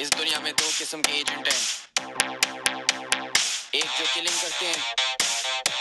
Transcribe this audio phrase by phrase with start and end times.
[0.00, 1.60] इस दुनिया में दो किस्म के एजेंट हैं।
[3.74, 4.80] एक जो किलिंग करते हैं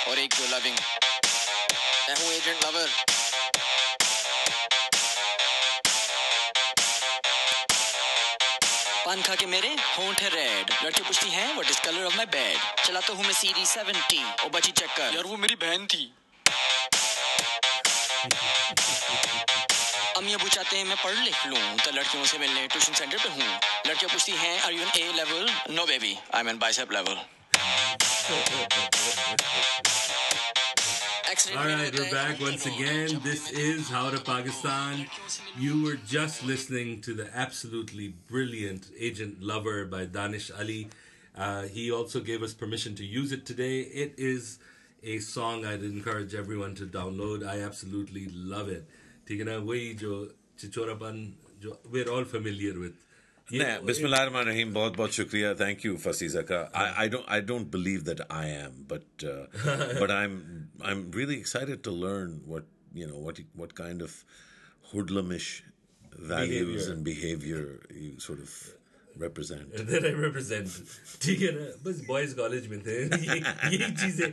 [0.10, 2.88] और एक जो लविंग मैं हूँ एजेंट लवर
[9.05, 12.26] पान खा के मेरे होंठ है रेड लड़के पूछती हैं what is colour of my
[12.36, 16.04] bed चलाता हूँ मैं सीरीज़ 70 ओ बची चेक कर यार वो मेरी बहन थी।
[20.19, 23.29] अम्मी अबू चाहते हैं मैं पढ़ लिख लूं तो लड़कियों से मिलने ट्यूशन सेंटर पे
[23.29, 23.48] हूँ
[23.87, 27.16] लड़कियां पूछती हैं are you N A level no baby I am N bicep level
[31.57, 33.21] All right, we're back once again.
[33.25, 35.07] This is How to Pakistan.
[35.59, 40.79] You were just listening to the absolutely brilliant Agent Lover by Danish Ali.
[41.37, 43.80] Uh, he also gave us permission to use it today.
[43.80, 44.59] It is
[45.03, 47.47] a song I'd encourage everyone to download.
[47.47, 48.87] I absolutely love it.
[49.30, 50.16] ठीक है ना वही जो
[50.60, 51.18] चिचोरापन
[51.62, 52.94] जो we are all familiar with
[53.52, 54.74] Bismillahirrahmanirrahim.
[54.74, 55.54] बहुत बहुत शुक्रिया.
[55.60, 56.58] Thank you, Fasi Zaka.
[56.81, 59.45] I, I don't I don't believe that I am, but uh,
[60.02, 60.36] but I'm
[60.92, 62.68] I'm really excited to learn what
[63.02, 64.18] you know what what kind of
[64.92, 65.48] hoodlumish
[66.34, 66.94] values behavior.
[66.94, 67.64] and behavior
[68.03, 68.53] you sort of
[69.25, 69.73] represent.
[69.94, 70.78] That I represent.
[71.22, 73.00] ठीक है ना बस boys college में थे
[74.03, 74.30] चीजें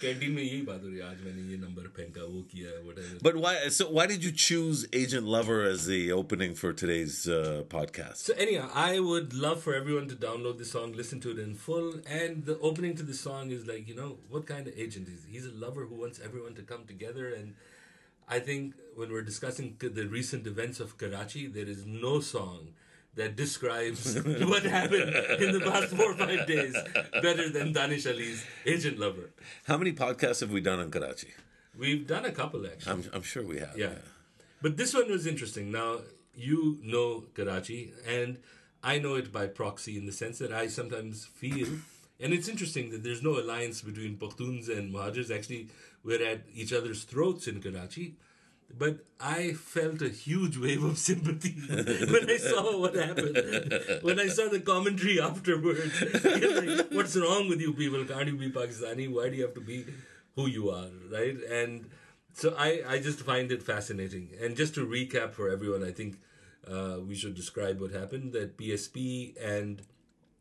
[0.00, 3.18] canteen में यही बात हो रही है आज मैंने ये नंबर फेंका वो किया whatever.
[3.26, 7.62] but why so why did you choose Agent Lover as the opening for today's uh,
[7.76, 11.38] podcast So anyhow, I would love for everyone to download the song, listen to it
[11.46, 11.88] in full,
[12.20, 15.24] and the opening to the song is like, you know, what kind of agent is
[15.26, 15.38] he?
[15.38, 17.54] He's a lover who wants everyone to come together, and
[18.28, 22.74] I think when we're discussing k- the recent events of Karachi, there is no song
[23.15, 24.15] that describes
[24.51, 26.75] what happened in the past four or five days
[27.21, 29.31] better than Danish Ali's Agent Lover.
[29.65, 31.33] how many podcasts have we done on Karachi
[31.77, 32.91] We've done a couple actually.
[32.91, 33.95] I'm, I'm sure we have Yeah.
[34.61, 35.71] But this one was interesting.
[35.71, 35.99] Now,
[36.35, 38.37] you know Karachi, and
[38.83, 41.67] I know it by proxy in the sense that I sometimes feel,
[42.19, 45.35] and it's interesting that there's no alliance between Pakhtuns and Muhajirs.
[45.35, 45.69] Actually,
[46.03, 48.15] we're at each other's throats in Karachi.
[48.77, 53.37] But I felt a huge wave of sympathy when I saw what happened.
[54.01, 56.01] When I saw the commentary afterwards.
[56.23, 58.03] Like, What's wrong with you people?
[58.05, 59.11] Can't you be Pakistani?
[59.11, 59.85] Why do you have to be
[60.35, 60.89] who you are?
[61.11, 61.37] Right?
[61.49, 61.89] And
[62.33, 64.29] so I, I just find it fascinating.
[64.41, 66.17] And just to recap for everyone, I think
[66.67, 69.81] uh, we should describe what happened that PSP and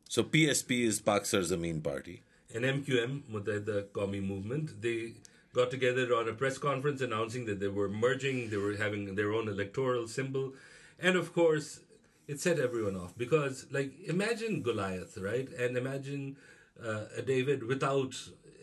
[0.09, 2.23] so PSP is Pak Sarzameen Party
[2.55, 5.15] and MQM, Muttahida Qaumi Movement, they
[5.55, 9.33] got together on a press conference announcing that they were merging, they were having their
[9.33, 10.53] own electoral symbol.
[10.99, 11.81] And of course,
[12.29, 15.49] it set everyone off because, like, imagine Goliath, right?
[15.59, 16.37] And imagine
[16.83, 18.15] uh, a David without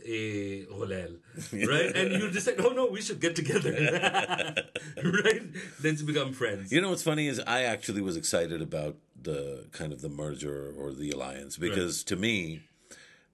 [0.06, 1.18] a Gulel,
[1.68, 1.96] right?
[1.96, 3.72] And you just said, oh no, we should get together,
[5.04, 5.42] right?
[5.84, 6.72] Let's become friends.
[6.72, 10.74] You know what's funny is I actually was excited about the kind of the merger
[10.78, 12.62] or the alliance because to me,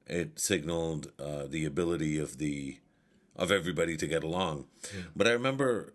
[0.08, 2.80] it signaled uh, the ability of the
[3.36, 4.66] of everybody to get along.
[5.16, 5.94] But I remember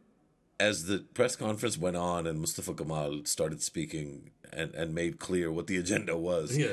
[0.60, 5.52] as the press conference went on and Mustafa Kamal started speaking and, and made clear
[5.52, 6.72] what the agenda was, yeah.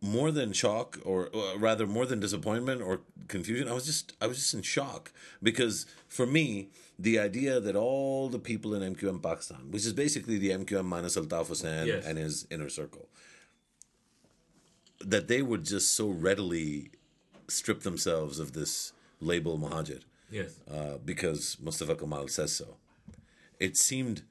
[0.00, 1.28] more than shock or
[1.58, 5.12] rather more than disappointment or confusion i was just i was just in shock
[5.42, 6.68] because for me
[6.98, 11.16] the idea that all the people in mqm pakistan which is basically the mqm minus
[11.16, 12.04] altaf hussain Yes.
[12.06, 13.08] and his inner circle
[15.00, 16.90] that they would just so readily
[17.48, 18.92] strip themselves of this
[19.24, 20.50] label muhajir Yes.
[20.70, 22.76] uh, because Mustafa Kamal says so.
[23.60, 24.22] It seemed,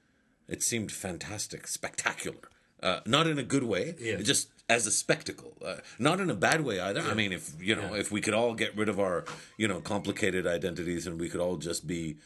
[0.48, 2.50] it seemed fantastic, spectacular.
[2.82, 4.18] Uh, not in a good way, Yeah.
[4.18, 5.54] just as a spectacle.
[5.64, 7.02] Uh, not in a bad way either.
[7.02, 8.02] I mean, if you know, Yeah.
[8.02, 9.24] if we could all get rid of our,
[9.58, 12.18] you know, complicated identities and we could all just be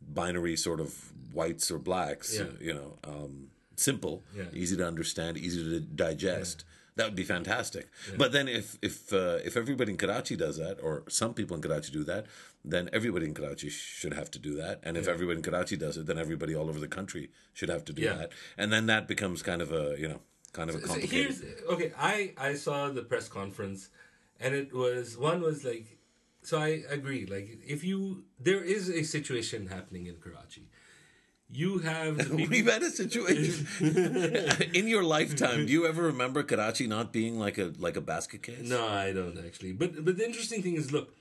[0.00, 0.94] binary sort of
[1.32, 2.46] whites or blacks, Yeah.
[2.60, 4.44] you know, um, simple, Yeah.
[4.52, 6.64] easy to understand, easy to digest.
[7.00, 7.84] That would be fantastic.
[8.22, 11.62] But then, if if uh, if everybody in Karachi does that, or some people in
[11.62, 12.26] Karachi do that,
[12.74, 14.80] then everybody in Karachi should have to do that.
[14.86, 17.24] And if everybody in Karachi does it, then everybody all over the country
[17.58, 18.16] should have to do Yeah.
[18.20, 18.30] that.
[18.60, 20.20] And then that becomes kind of a you know
[20.58, 21.36] kind of a So complicated.
[21.36, 21.92] here's okay.
[22.12, 22.14] I
[22.48, 23.80] I saw the press conference,
[24.42, 25.86] and it was one was like,
[26.42, 27.24] so I agree.
[27.34, 30.64] Like if you there is a situation happening in Karachi,
[31.52, 33.66] you have We've had a situation
[34.74, 35.66] in your lifetime.
[35.66, 38.68] Do you ever remember Karachi not being like a like a basket case?
[38.68, 39.72] no, I don't actually.
[39.72, 41.12] But but the interesting thing is, look,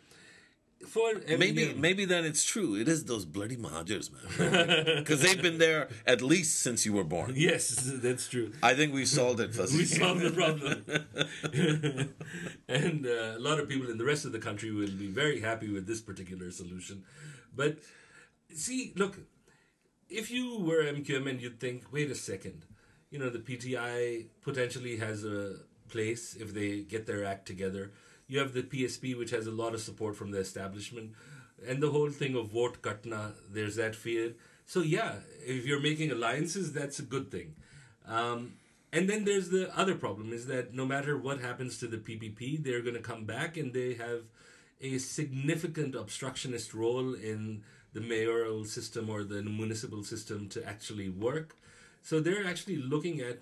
[0.87, 2.75] for Maybe MDM maybe then it's true.
[2.75, 7.03] It is those bloody Mahajirs, man, because they've been there at least since you were
[7.03, 7.33] born.
[7.35, 7.69] Yes,
[8.01, 8.53] that's true.
[8.63, 9.57] I think we solved it.
[9.57, 10.85] We solved the problem,
[12.67, 15.41] and uh, a lot of people in the rest of the country will be very
[15.41, 17.03] happy with this particular solution.
[17.53, 17.79] But
[18.53, 19.17] see, look,
[20.09, 22.65] if you were MQM and you'd think, wait a second,
[23.09, 25.57] you know the PTI potentially has a
[25.89, 27.91] place if they get their act together.
[28.27, 31.13] You have the PSP, which has a lot of support from the establishment,
[31.67, 33.33] and the whole thing of vote katna.
[33.51, 34.33] There's that fear.
[34.65, 35.15] So yeah,
[35.45, 37.55] if you're making alliances, that's a good thing.
[38.07, 38.53] Um,
[38.91, 42.63] and then there's the other problem is that no matter what happens to the PPP,
[42.63, 44.23] they're going to come back and they have
[44.81, 47.63] a significant obstructionist role in
[47.93, 51.55] the mayoral system or the municipal system to actually work.
[52.03, 53.39] So they're actually looking at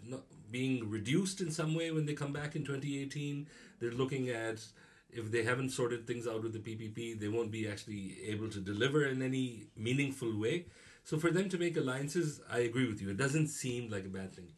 [0.52, 3.48] being reduced in some way when they come back in 2018.
[3.80, 4.66] They're looking at
[5.12, 8.60] if they haven't sorted things out with the PPP, they won't be actually able to
[8.60, 10.66] deliver in any meaningful way.
[11.04, 13.10] So for them to make alliances, I agree with you.
[13.10, 14.50] It doesn't seem like a bad thing.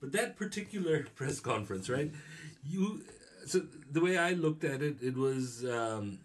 [0.00, 2.10] But that particular press conference, right?
[2.64, 3.02] You,
[3.46, 6.18] so the way I looked at it, it was, um,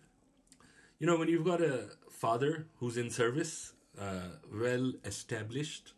[1.00, 1.90] you know, when you've got a
[2.24, 5.92] father who's in service, uh, well established,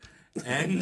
[0.44, 0.82] and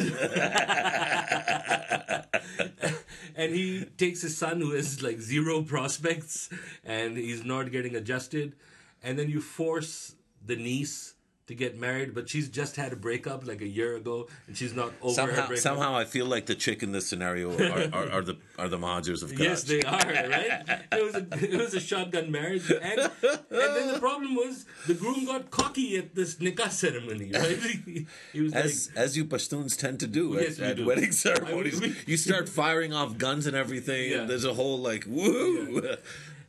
[3.36, 6.48] and he takes his son who has like zero prospects
[6.82, 8.56] and he's not getting adjusted,
[9.02, 10.14] and then you force
[10.46, 11.13] the niece
[11.46, 14.74] to get married, but she's just had a breakup like a year ago, and she's
[14.74, 15.62] not over her Somehow, breakup.
[15.62, 18.78] somehow, I feel like the chick in this scenario are, are, are the are the
[18.78, 20.62] Mahajers of Yes, they are, right?
[20.92, 24.94] It was a it was a shotgun marriage, and and then the problem was the
[24.94, 27.58] groom got cocky at this nikah ceremony, right?
[27.84, 30.86] He, he was As like, as you Pashtuns tend to do Yes, at, at do.
[30.86, 34.20] wedding ceremonies, we- you start firing off guns and everything, Yeah.
[34.20, 35.96] and there's a whole like woo.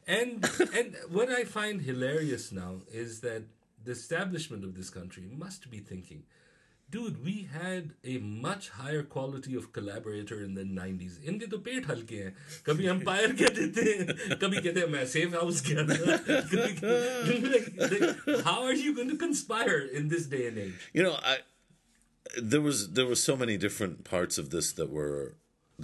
[0.08, 3.44] and and what I find hilarious now is that
[3.85, 6.23] the establishment of this country must be thinking.
[6.95, 11.19] Dude, we had a much higher quality of collaborator in the 90s.
[11.33, 12.35] इनके तो पेट हल्के हैं
[12.67, 17.69] कभी empire कह देते हैं कभी कहते हैं मैं सेफ हाउस गया था कभी- like,
[17.93, 21.37] like, how are you going to conspire in this day and age You know, I
[22.55, 25.37] there was there was so many different parts of this that were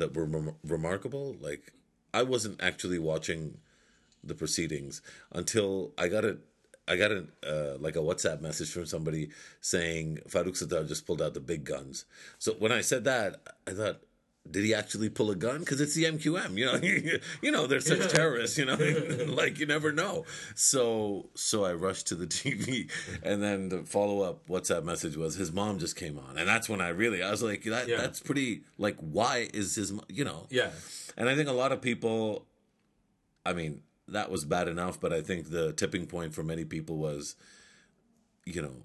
[0.03, 1.25] that were rem- remarkable.
[1.47, 1.73] Like
[2.15, 3.47] I wasn't actually watching
[4.33, 5.01] the proceedings
[5.43, 5.73] until
[6.05, 6.37] I got a
[6.92, 7.22] I got a
[7.52, 9.30] uh, like a WhatsApp message from somebody
[9.62, 12.06] saying Farooq Sattar just pulled out the big guns.
[12.38, 13.30] So when I said that,
[13.68, 14.00] I thought.
[14.50, 15.60] Did he actually pull a gun?
[15.60, 16.80] Because it's the MQM, you know.
[17.44, 18.76] you know they're such terrorists, you know.
[19.42, 20.26] like you never know.
[20.56, 22.90] So, so I rushed to the TV,
[23.22, 26.68] and then the follow up WhatsApp message was his mom just came on, and that's
[26.68, 27.98] when I really I was like, that, Yeah.
[27.98, 28.64] that's pretty.
[28.80, 30.48] Like, why is his, you know?
[30.50, 30.72] yeah
[31.18, 32.48] And I think a lot of people,
[33.46, 36.98] I mean, that was bad enough, but I think the tipping point for many people
[36.98, 37.36] was,
[38.46, 38.84] you know,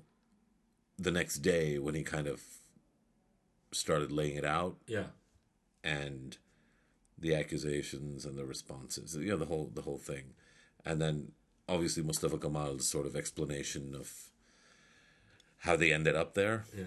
[0.99, 2.43] the next day when he kind of
[3.73, 5.07] started laying it out yeah
[5.85, 6.39] and
[7.19, 10.35] the accusations and the responses, you know, the whole the whole thing,
[10.85, 11.33] and then
[11.69, 14.31] obviously Mustafa Kamal's sort of explanation of
[15.61, 16.85] how they ended up there, yeah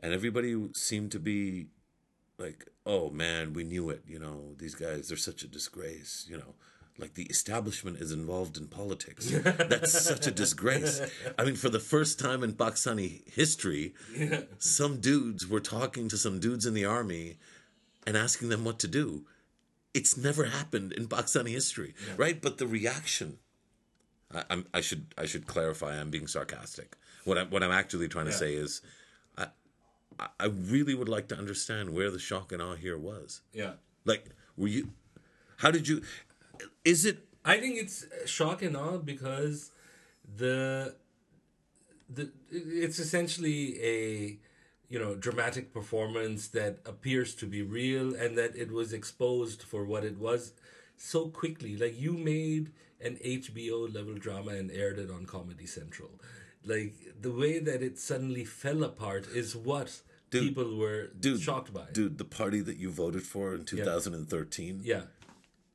[0.00, 1.68] and everybody seemed to be
[2.38, 6.26] like, "Oh man, we knew it." You know, these guys they're such a disgrace.
[6.28, 6.54] You know.
[6.98, 9.30] Like the establishment is involved in politics.
[9.30, 11.00] That's such a disgrace.
[11.38, 13.94] I mean, for the first time in Pakistani history,
[14.58, 17.38] some dudes were talking to some dudes in the army
[18.06, 19.24] and asking them what to do.
[19.94, 22.40] It's never happened in Pakistani history, right?
[22.40, 23.38] But the reaction.
[24.34, 25.98] I, I'm, I should I should clarify.
[25.98, 26.96] I'm being sarcastic.
[27.24, 28.80] What I'm what I'm actually trying to say is,
[29.38, 29.48] I-
[30.38, 33.40] I really would like to understand where the shock and awe here was.
[33.52, 33.72] yeah
[34.04, 34.26] Like,
[34.56, 34.90] were you?
[35.56, 36.02] How did you?
[36.84, 37.18] Is it?
[37.44, 39.70] I think it's shock and awe because
[40.36, 40.94] the
[42.08, 44.38] the it's essentially a
[44.88, 49.84] you know dramatic performance that appears to be real and that it was exposed for
[49.84, 50.52] what it was
[50.96, 51.76] so quickly.
[51.76, 56.10] Like you made an HBO level drama and aired it on Comedy Central.
[56.64, 61.86] Like the way that it suddenly fell apart is what people were Dude, shocked by.
[61.92, 65.02] Dude, the party that you voted for in 2013, Yeah.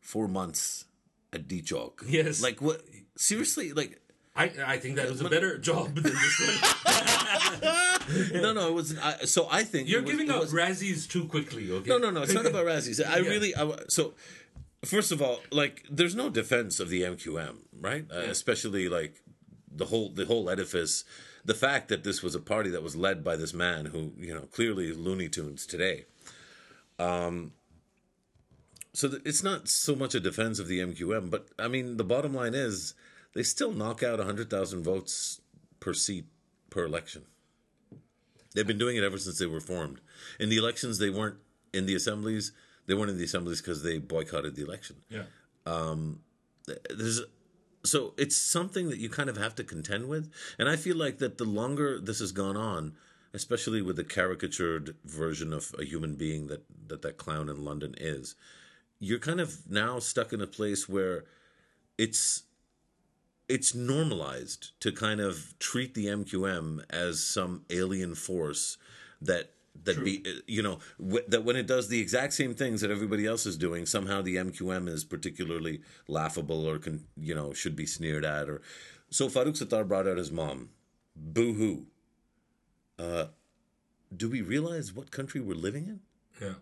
[0.08, 0.86] Four months
[1.34, 2.02] at D Chowk.
[2.08, 2.42] Yes.
[2.42, 2.82] Like what?
[3.18, 3.74] Seriously?
[3.74, 4.00] Like
[4.38, 6.62] I I think that was a better job than this
[8.32, 8.42] one.
[8.42, 8.70] no, no.
[8.70, 8.98] It was.
[8.98, 11.90] I, so I think You're was- giving out Razzies too quickly, okay?
[11.90, 12.22] No, no, no.
[12.22, 13.06] It's not about Razzies.
[13.06, 13.54] I really.
[13.54, 14.14] I, so,
[14.86, 18.06] first of all, like, there's no defense of the MQM, right?
[18.10, 19.22] Uh, especially like
[19.70, 21.04] the whole the whole edifice.
[21.44, 24.34] The fact that this was a party that was led by this man who, you
[24.34, 26.06] know, clearly is Looney Tunes today.
[26.98, 27.52] Um.
[28.98, 32.04] So th- it's not so much a defense of the MQM, but I mean, the
[32.04, 32.96] bottom line is
[33.36, 35.40] they still knock out hundred thousand votes
[35.80, 36.26] per seat
[36.72, 37.22] per election.
[38.56, 40.02] They've been doing it ever since they were formed.
[40.40, 41.38] In the elections, they weren't
[41.76, 42.54] in the assemblies.
[42.88, 44.96] They weren't in the assemblies because they boycotted the election.
[45.10, 45.26] Yeah.
[45.68, 46.22] Um,
[46.90, 47.22] there's
[47.84, 51.20] so it's something that you kind of have to contend with, and I feel like
[51.20, 52.94] that the longer this has gone on,
[53.32, 57.94] especially with the caricatured version of a human being that that that clown in London
[58.00, 58.34] is,
[59.00, 61.26] you're kind of now stuck in a place where
[61.98, 62.44] it's
[63.50, 68.78] it's normalized to kind of treat the MQM as some alien force
[69.22, 69.52] that
[69.84, 73.26] that be you know w- that when it does the exact same things that everybody
[73.26, 77.86] else is doing somehow the MQM is particularly laughable or can you know should be
[77.86, 78.62] sneered at or
[79.10, 80.70] so Farooq Sattar brought out his mom.
[81.16, 81.86] Boo hoo
[83.00, 83.26] uh
[84.16, 86.00] do we realize what country we're living in?
[86.42, 86.56] Yeah.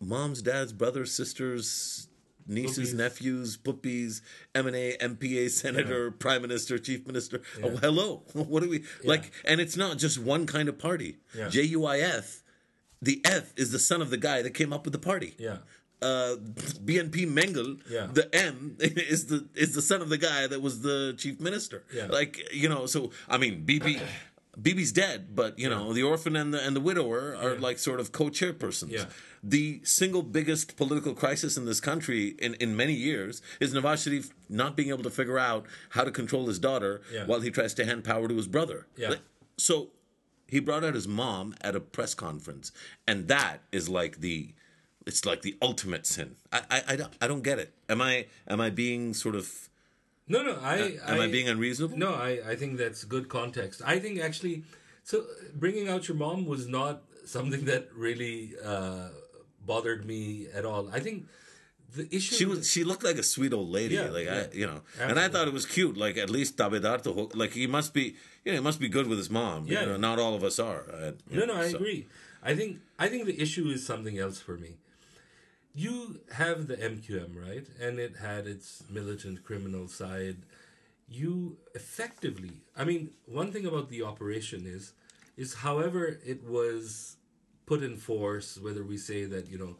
[0.00, 2.08] Moms, dads, brothers, sisters,
[2.46, 2.94] nieces, Puppies.
[2.94, 4.22] nephews, puppies,
[4.54, 7.42] MNA, MPA, senator, prime minister, chief minister.
[7.62, 8.22] Oh, hello.
[8.32, 9.30] What do we like?
[9.44, 11.18] And it's not just one kind of party.
[11.36, 11.48] Yeah.
[11.48, 12.40] JUIF,
[13.02, 15.34] the F is the son of the guy that came up with the party.
[15.38, 15.58] Yeah.
[16.02, 16.36] Uh,
[16.82, 18.06] BNP Mengal, Yeah.
[18.10, 21.84] the M is the is the son of the guy that was the chief minister.
[21.94, 22.06] Yeah.
[22.06, 24.00] Like you know, so I mean, BB,
[24.58, 28.00] BB's dead, but you know, the orphan and the and the widower are like sort
[28.00, 28.90] of co-chairpersons.
[28.90, 29.04] Yeah.
[29.42, 34.30] The single biggest political crisis in this country in, in many years is Nawaz Sharif
[34.48, 37.24] not being able to figure out how to control his daughter Yeah.
[37.26, 38.86] while he tries to hand power to his brother.
[38.96, 39.10] Yeah.
[39.10, 39.20] Like,
[39.56, 39.90] So
[40.46, 42.70] he brought out his mom at a press conference,
[43.06, 44.52] and that is like the
[45.06, 46.36] it's like the ultimate sin.
[46.52, 47.72] I I, I, don't, I don't get it.
[47.88, 49.69] Am I am I being sort of
[50.30, 50.58] No, no.
[50.62, 50.98] I.
[51.06, 51.98] am I, being unreasonable?
[51.98, 53.82] No, I, I think that's good context.
[53.84, 54.62] I think actually,
[55.02, 59.08] so bringing out your mom was not something that really uh,
[59.66, 60.88] bothered me at all.
[60.92, 61.26] I think
[61.96, 62.70] the issue She was.
[62.70, 63.96] She looked like a sweet old lady.
[63.96, 65.96] Yeah, like I, you know, and I thought it was cute.
[65.96, 67.10] Like at least Tabedar to.
[67.34, 68.14] Like he must be.
[68.44, 69.66] You know, he must be good with his mom.
[69.66, 69.80] Yeah.
[69.80, 70.84] You know, not all of us are.
[70.94, 72.06] I- No, know, no, I so- agree.
[72.42, 74.76] I think I think the issue is something else for me.
[75.74, 77.66] You have the MQM, right?
[77.80, 80.38] And it had its militant criminal side.
[81.08, 84.92] You effectively, I mean, one thing about the operation is,
[85.36, 87.16] is however it was
[87.66, 89.76] put in force, whether we say that you know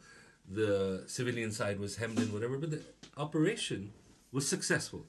[0.49, 2.81] the civilian side was hemmed in, whatever, but the
[3.17, 3.93] operation
[4.31, 5.05] was successful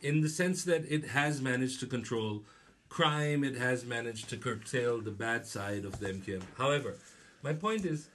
[0.00, 2.42] in the sense that it has managed to control
[2.88, 6.42] crime, it has managed to curtail the bad side of the MQM.
[6.56, 6.96] However,
[7.42, 8.08] my point is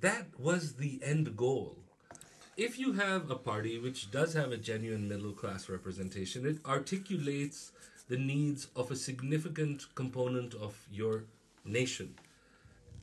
[0.00, 1.76] that was the end goal.
[2.56, 7.72] If you have a party which does have a genuine middle class representation, it articulates
[8.08, 11.24] the needs of a significant component of your
[11.64, 12.14] nation.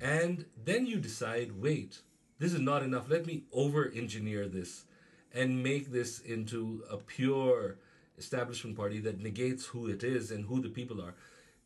[0.02, 2.00] And then you decide, wait,
[2.40, 3.10] this is not enough.
[3.10, 4.86] Let me over engineer this
[5.34, 7.78] and make this into a pure
[8.18, 11.16] establishment party that negates who it is and who the people are.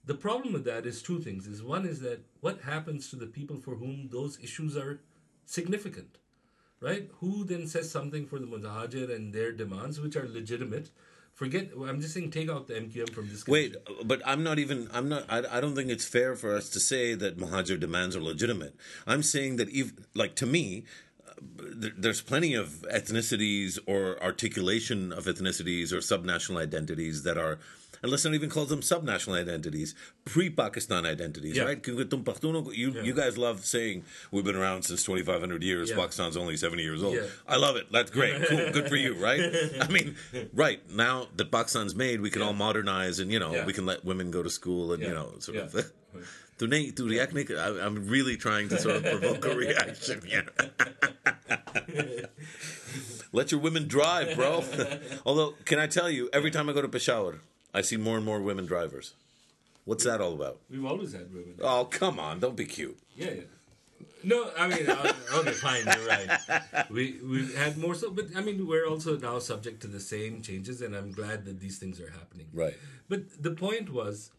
[0.06, 1.48] The problem with that is two things.
[1.48, 5.00] Is one is that what happens to the people for whom those issues are
[5.48, 6.20] significant,
[6.80, 7.10] right?
[7.20, 10.90] Who then says something for the Muhajir and their demands, which are legitimate?
[11.34, 11.70] Forget.
[11.88, 13.48] I'm just saying, take out the MQM from this.
[13.48, 14.90] Wait, but I'm not even.
[14.92, 15.24] I'm not.
[15.30, 18.76] I, I don't think it's fair for us to say that Muhajir demands are legitimate.
[19.06, 20.86] I'm saying that, even like to me,
[21.28, 21.34] uh,
[21.96, 27.60] there's plenty of ethnicities or articulation of ethnicities or subnational identities that are.
[28.02, 31.64] And let's not even call them subnational identities, pre-Pakistan identities, Yeah.
[31.64, 31.82] right?
[31.82, 35.90] Pakhtuno ko- You, you guys love saying we've been around since 2,500 years.
[35.90, 35.96] Yeah.
[35.96, 37.16] Pakistan's only 70 years old.
[37.16, 37.28] Yeah.
[37.48, 37.92] I love it.
[37.92, 38.36] That's great.
[38.50, 38.72] Cool.
[38.72, 39.42] Good for you, right?
[39.82, 40.16] I mean,
[40.54, 43.66] right now that Pakistan's made, we can all modernize and you know Yeah.
[43.66, 45.64] we can let women go to school and you know sort Yeah.
[45.64, 45.92] of.
[46.60, 50.46] To na- to react, naked, I'm really trying to sort of provoke a reaction here.
[53.32, 54.64] Let your women drive, bro.
[55.26, 57.36] Although, can I tell you, every time I go to Peshawar,
[57.74, 59.14] I see more and more women drivers.
[59.86, 60.60] What's that all about?
[60.70, 61.56] We've always had women.
[61.62, 63.00] Oh, come on, don't be cute.
[63.16, 63.42] Yeah, yeah.
[64.24, 66.90] No, I mean, okay, fine, you're right.
[66.90, 70.42] We we had more so, but I mean, we're also now subject to the same
[70.42, 72.48] changes, and I'm glad that these things are happening.
[72.54, 72.76] Right.
[73.08, 74.32] But the point was,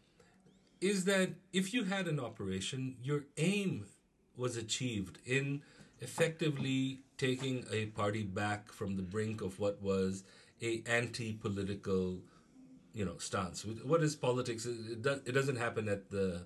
[0.81, 3.87] is that if you had an operation, your aim
[4.37, 5.63] was achieved in
[6.01, 10.25] effectively taking a party back from the brink of what was
[10.63, 12.21] a anti-political,
[12.95, 13.65] you know, stance.
[13.65, 14.67] What is politics?
[14.67, 16.43] It, do, it doesn't happen at the,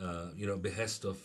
[0.00, 1.18] uh, you know, behest of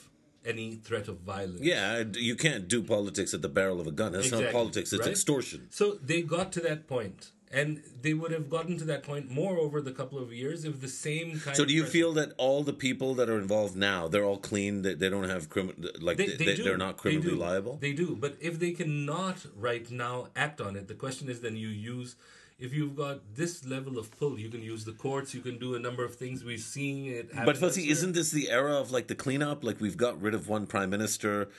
[0.45, 1.61] any threat of violence.
[1.61, 4.13] Yeah, you can't do politics at the barrel of a gun.
[4.13, 5.11] That's not politics, it's right?
[5.11, 5.67] extortion.
[5.69, 9.57] So they got to that point, and they would have gotten to that point more
[9.57, 11.55] over the couple of years if the same kind.
[11.55, 14.81] So do you feel that all the people that are involved now, they're all clean,
[14.81, 16.71] they, they don't have criminal, like they, they, do.
[16.71, 17.35] are not criminally do.
[17.35, 17.77] liable?
[17.77, 21.55] They do, but if they cannot right now act on it, the question is then
[21.55, 22.15] you use.
[22.61, 25.33] If you've got this level of pull, you can use the courts.
[25.33, 26.43] You can do a number of things.
[26.43, 27.25] We've seen it.
[27.33, 29.63] happen But Fuzzy, isn't this the era of like the cleanup?
[29.63, 31.49] Like we've got rid of one prime minister,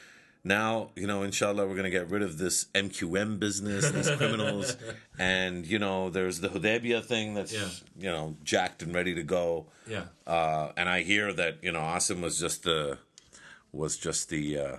[0.45, 4.77] now you know inshallah we're going to get rid of this mqm business these criminals
[5.17, 7.69] and you know there's the Hudaybiyah thing that's Yeah.
[7.97, 10.07] you know jacked and ready to go Yeah.
[10.27, 12.99] uh, and i hear that you know asim was just the
[13.71, 14.77] was just the uh,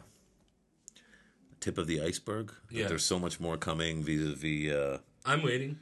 [1.60, 2.88] tip of the iceberg Yeah.
[2.90, 5.80] there's so much more coming vis-a-vis uh, I'm waiting.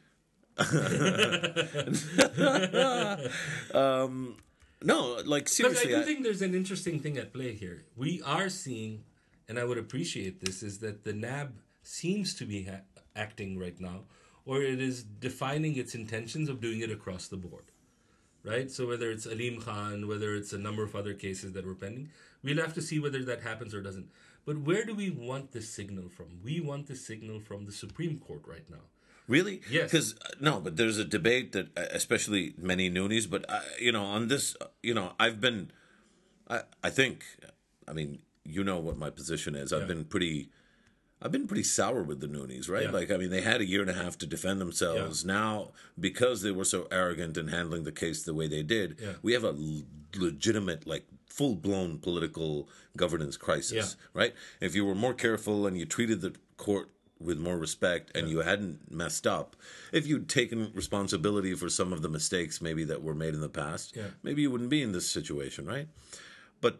[3.73, 4.37] Um,
[4.83, 7.85] no like Look, I do I- think there's an interesting thing at play here.
[7.95, 9.03] We are seeing,
[9.47, 11.53] and I would appreciate this, is that the NAB
[11.83, 12.81] seems to be ha-
[13.15, 14.01] acting right now,
[14.45, 17.65] or it is defining its intentions of doing it across the board.
[18.43, 18.71] Right?
[18.71, 22.09] So whether it's Alim Khan, whether it's a number of other cases that were pending,
[22.43, 24.09] we'll have to see whether that happens or doesn't.
[24.45, 26.39] But where do we want this signal from?
[26.43, 28.81] We want this signal from the Supreme Court right now.
[29.31, 29.61] Really?
[29.69, 29.91] Yes.
[29.91, 34.03] Because no, but there's a debate that, uh, especially many Noonies, but uh, you know,
[34.03, 35.71] on this, uh, you know, I've been,
[36.49, 37.23] I, I think,
[37.87, 39.71] I mean, you know what my position is.
[39.71, 39.87] I've Yeah.
[39.87, 40.49] been pretty,
[41.21, 42.83] I've been pretty sour with the Noonies, right?
[42.83, 42.91] Yeah.
[42.91, 45.23] Like, I mean, they had a year and a half to defend themselves.
[45.23, 49.13] Now, because they were so arrogant in handling the case the way they did, Yeah.
[49.21, 49.83] we have a l-
[50.17, 54.33] legitimate, like, full blown political governance crisis, right?
[54.59, 56.89] If you were more careful and you treated the court
[57.23, 59.55] with more respect and you hadn't messed up,
[59.91, 63.49] if you'd taken responsibility for some of the mistakes maybe that were made in the
[63.49, 64.09] past, Yeah.
[64.23, 65.87] maybe you wouldn't be in this situation, right?
[66.59, 66.79] But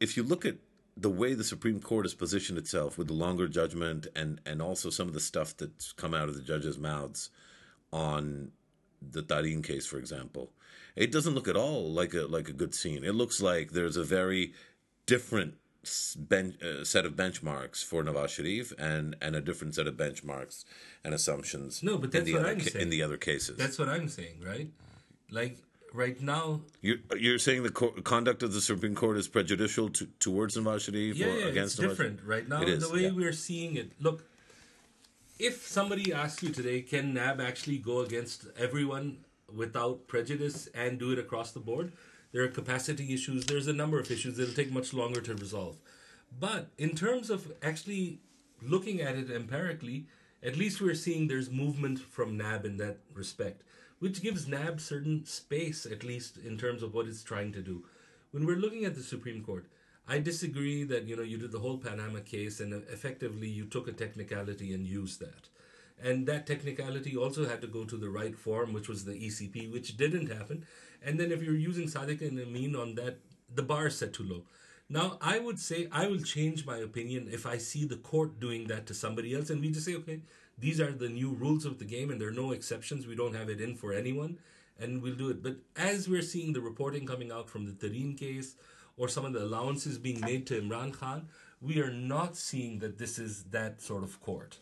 [0.00, 0.56] if you look at
[0.96, 4.90] the way the Supreme Court has positioned itself with the longer judgment and and also
[4.90, 7.30] some of the stuff that's come out of the judges' mouths
[7.92, 8.52] on
[9.00, 10.52] the Tareen case, for example,
[10.94, 13.04] it doesn't look at all like a like a good scene.
[13.04, 14.52] It looks like there's a very
[15.06, 15.54] different
[16.16, 20.64] ben, uh, set of benchmarks for Nawaz Sharif and and a different set of benchmarks
[21.04, 21.82] and assumptions.
[21.82, 22.82] No, but in that's the what other I'm saying.
[22.82, 23.56] in the other cases.
[23.56, 24.68] That's what I'm saying, right?
[25.30, 25.58] Like
[25.92, 30.06] right now, You're, you're saying the co- conduct of the Supreme Court is prejudicial to,
[30.20, 32.28] towards Nawaz Sharif yeah, or yeah, against it's Nawaz different Sharif?
[32.28, 32.62] right now.
[32.62, 33.10] It is, the way yeah.
[33.10, 33.92] we're seeing it.
[34.00, 34.24] Look,
[35.38, 39.18] if somebody asks you today, can NAB actually go against everyone
[39.52, 41.92] without prejudice and do it across the board?
[42.32, 43.44] There are capacity issues.
[43.44, 45.76] There's a number of issues that'll take much longer to resolve.
[46.38, 48.20] But in terms of actually
[48.62, 50.06] looking at it empirically,
[50.42, 53.62] at least we're seeing there's movement from NAB in that respect,
[53.98, 57.84] which gives NAB certain space, at least in terms of what it's trying to do.
[58.30, 59.66] When we're looking at the Supreme Court,
[60.08, 63.86] I disagree that you know you did the whole Panama case and effectively you took
[63.86, 65.48] a technicality and used that.
[66.00, 69.72] And that technicality also had to go to the right form, which was the ECP,
[69.72, 70.66] which didn't happen.
[71.02, 73.18] And then if you're using Sadiq and Amin on that,
[73.54, 74.42] the bar is set too low.
[74.88, 78.66] Now, I would say I will change my opinion if I see the court doing
[78.66, 80.20] that to somebody else, and we just say, okay,
[80.58, 83.06] these are the new rules of the game, and there are no exceptions.
[83.06, 84.38] We don't have it in for anyone,
[84.78, 85.42] and we'll do it.
[85.42, 88.54] But as we're seeing the reporting coming out from the Tareen case,
[88.96, 91.28] or some of the allowances being made to Imran Khan,
[91.60, 94.58] we are not seeing that this is that sort of court.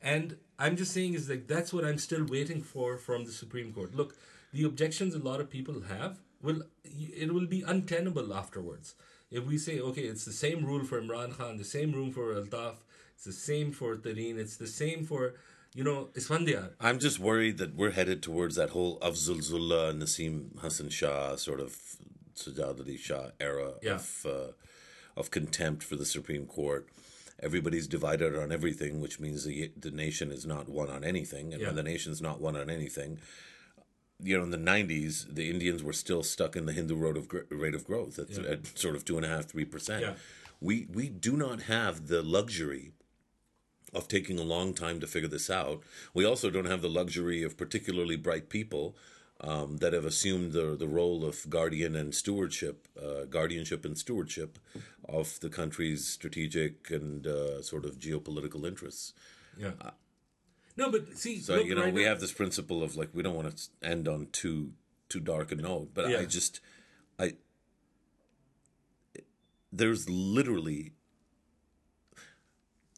[0.00, 3.72] And I'm just saying is like that's what I'm still waiting for from the Supreme
[3.72, 3.94] Court.
[3.94, 4.16] Look,
[4.52, 8.94] the objections a lot of people have will it will be untenable afterwards.
[9.30, 12.34] If we say okay, it's the same rule for Imran Khan, the same rule for
[12.34, 12.76] Altaf,
[13.14, 15.34] it's the same for Tareen, it's the same for
[15.74, 16.70] you know Isfandiar.
[16.80, 21.60] I'm just worried that we're headed towards that whole Afzal Zullah, Nasim Hassan Shah sort
[21.60, 21.76] of
[22.34, 23.94] Sajad Ali Shah era Yeah.
[23.96, 24.52] of uh,
[25.20, 26.88] of contempt for the Supreme Court.
[27.40, 31.60] Everybody's divided on everything, which means the the nation is not one on anything, and
[31.60, 31.68] Yeah.
[31.68, 33.18] when the nation's not one on anything,
[34.22, 37.28] you know, in the '90s, the Indians were still stuck in the Hindu road of
[37.50, 40.02] rate of growth at, at sort of two and a half, three percent.
[40.02, 40.14] Yeah.
[40.60, 42.92] We we do not have the luxury
[43.92, 45.82] of taking a long time to figure this out.
[46.14, 48.96] We also don't have the luxury of particularly bright people
[49.40, 54.58] um, that have assumed the the role of guardian and stewardship, uh, guardianship and stewardship
[55.08, 59.12] of the country's strategic and uh, sort of geopolitical interests.
[59.58, 59.72] Yeah.
[60.76, 63.10] no, but see, So look, you know right we now- have this principle of like
[63.14, 64.72] we don't want to end on too
[65.08, 66.18] too dark a note, but Yeah.
[66.20, 66.60] I just
[67.18, 67.34] I
[69.72, 70.92] there's literally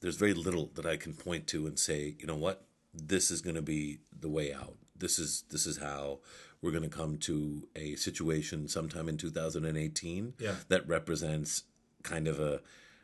[0.00, 3.40] there's very little that I can point to and say, you know what, this is
[3.40, 4.76] going to be the way out.
[4.98, 6.18] This is this is how
[6.60, 10.56] we're going to come to a situation sometime in 2018 Yeah.
[10.68, 11.64] that represents
[12.02, 12.60] kind of a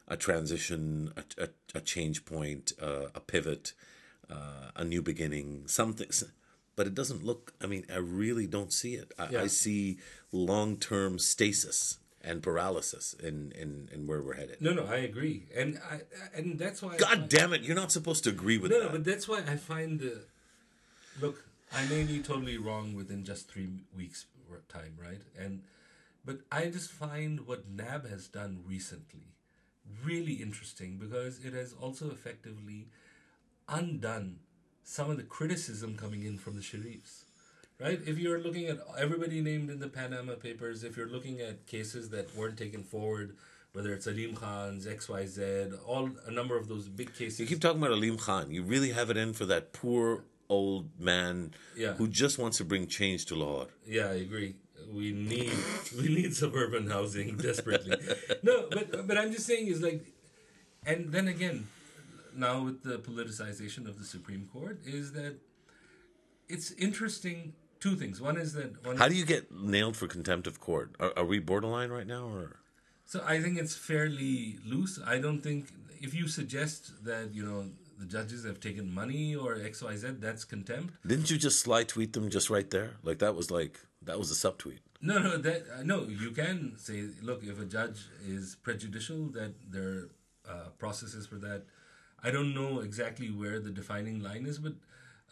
[0.07, 3.73] a transition, a, a, a change point, uh, a pivot,
[4.31, 6.11] uh, a new beginning, something.
[6.77, 7.55] But it doesn't look.
[7.63, 9.13] I mean, I really don't see it.
[9.19, 9.43] I, Yeah.
[9.43, 9.99] I see
[10.33, 14.61] long term stasis and paralysis in, in in where we're headed.
[14.61, 16.01] No, no, I agree, and I
[16.35, 16.97] and that's why.
[16.97, 17.63] God find- damn it!
[17.63, 18.87] You're not supposed to agree with No, that.
[18.87, 20.03] no, but that's why I find.
[20.03, 20.19] Uh,
[21.21, 24.27] look, I may be totally wrong within just three weeks
[24.69, 25.21] time, right?
[25.39, 25.63] And
[26.25, 29.35] but I just find what NAB has done recently
[30.05, 32.87] really interesting because it has also effectively
[33.69, 34.39] undone
[34.83, 37.25] some of the criticism coming in from the Sharifs.
[37.81, 38.01] Right?
[38.07, 42.09] If you're looking at everybody named in the Panama Papers, if you're looking at cases
[42.11, 43.37] that weren't taken forward,
[43.73, 47.41] whether it's Alim Khan's, XYZ, all a number of those big cases.
[47.41, 48.53] You keep talking about Alim Khan.
[48.53, 51.95] You really have it in for that poor old man Yeah.
[51.95, 53.69] who just wants to bring change to Lahore.
[53.87, 54.57] Yeah, I agree.
[54.93, 55.53] We need
[55.97, 57.97] we need suburban housing desperately.
[58.43, 60.05] No, but but I'm just saying is like,
[60.87, 61.67] and then again,
[62.37, 65.37] now with the politicization of the Supreme Court, is that
[66.49, 67.55] it's interesting.
[67.81, 68.19] Two things.
[68.19, 68.97] One is that one.
[68.97, 70.95] How do you get nailed for contempt of court?
[70.99, 72.57] Are, are we borderline right now, or
[73.05, 74.99] So I think it's fairly loose.
[75.05, 75.67] I don't think
[76.01, 77.67] if you suggest that you know
[77.99, 80.95] the judges have taken money or X Y Z, that's contempt.
[81.07, 82.93] didn't you just sly tweet them just right there?
[83.03, 84.81] Like that was like that was a subtweet.
[85.01, 86.05] No, no, that uh, no.
[86.05, 90.09] You can say, look, if a judge is prejudicial, that there are
[90.49, 91.63] uh, processes for that.
[92.23, 94.75] I don't know exactly where the defining line is, but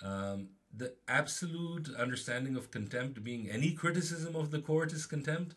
[0.03, 5.55] um, the absolute understanding of contempt being any criticism of the court is contempt.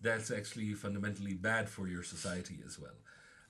[0.00, 2.98] That's actually fundamentally bad for your society as well.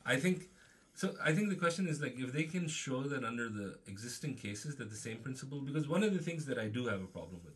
[0.05, 0.49] I think.
[0.97, 4.35] So I think the question is like if they can show that under the existing
[4.35, 7.07] cases that the same principle because one of the things that I do have a
[7.19, 7.55] problem with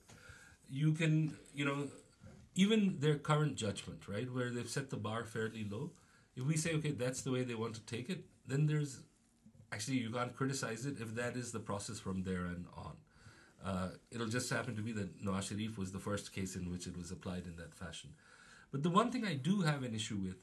[0.69, 1.89] you can you know
[2.55, 5.91] even their current judgment right where they've set the bar fairly low
[6.37, 9.01] if we say okay that's the way they want to take it then there's
[9.73, 12.97] actually you can't criticize it if that is the process from there and on.
[13.65, 16.87] Uh, it'll just happen to be that Nawaz Sharif was the first case in which
[16.87, 18.11] it was applied in that fashion.
[18.73, 20.37] But the one thing I do have an issue with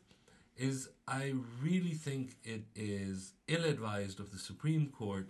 [0.57, 5.29] is I really think it is ill advised of the Supreme Court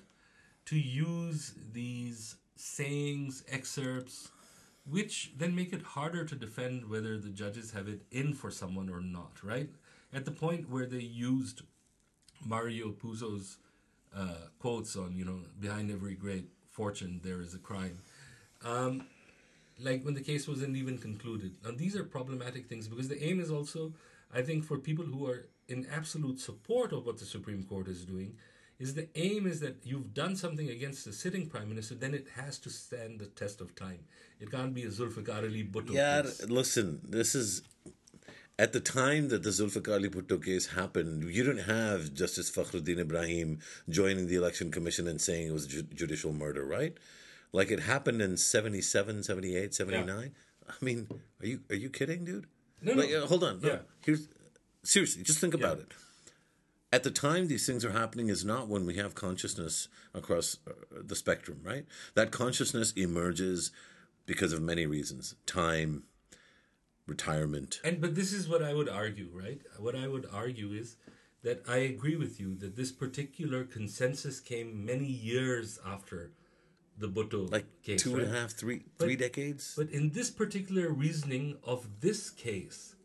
[0.65, 4.29] to use these sayings, excerpts,
[4.89, 8.89] which then make it harder to defend whether the judges have it in for someone
[8.89, 9.69] or not, right?
[10.13, 11.61] At the point where they used
[12.45, 13.57] Mario Puzo's
[14.15, 17.99] uh, quotes on, you know, behind every great fortune there is a crime.
[18.63, 19.05] Um,
[19.79, 21.55] like when the case wasn't even concluded.
[21.63, 23.93] Now, these are problematic things because the aim is also,
[24.33, 28.05] I think, for people who are in absolute support of what the Supreme Court is
[28.05, 28.37] doing,
[28.79, 32.27] is the aim is that you've done something against the sitting prime minister, then it
[32.35, 33.99] has to stand the test of time.
[34.39, 36.47] It can't be a Zulfikar Ali Bhutto Yeah, case.
[36.47, 37.63] listen, this is
[38.59, 42.99] at the time that the Zulfikar Ali Bhutto case happened, you didn't have Justice Fakhruddin
[42.99, 43.59] Ebrahim
[43.89, 46.95] joining the election commission and saying it was ju- judicial murder, right?
[47.51, 50.31] Like it happened in 77, 78, 79.
[50.69, 51.07] I mean,
[51.39, 52.45] are you are you kidding, dude?
[52.81, 53.01] No, no.
[53.01, 53.61] Like, uh, hold on.
[53.61, 53.67] No.
[53.69, 53.79] Yeah.
[54.05, 54.27] Here's
[54.83, 55.83] seriously, just think about Yeah.
[55.83, 55.91] it.
[56.93, 60.71] At the time these things are happening is not when we have consciousness across uh,
[60.91, 61.85] the spectrum, right?
[62.13, 63.71] That consciousness emerges
[64.25, 65.35] because of many reasons.
[65.45, 66.03] Time,
[67.05, 67.79] retirement.
[67.83, 69.61] And but this is what I would argue, right?
[69.77, 70.95] What I would argue is
[71.43, 76.31] that I agree with you that this particular consensus came many years after
[76.97, 78.01] the Bhutto Like case.
[78.01, 79.73] two and a half, three, But- three decades.
[79.77, 82.95] But in this particular reasoning of this case,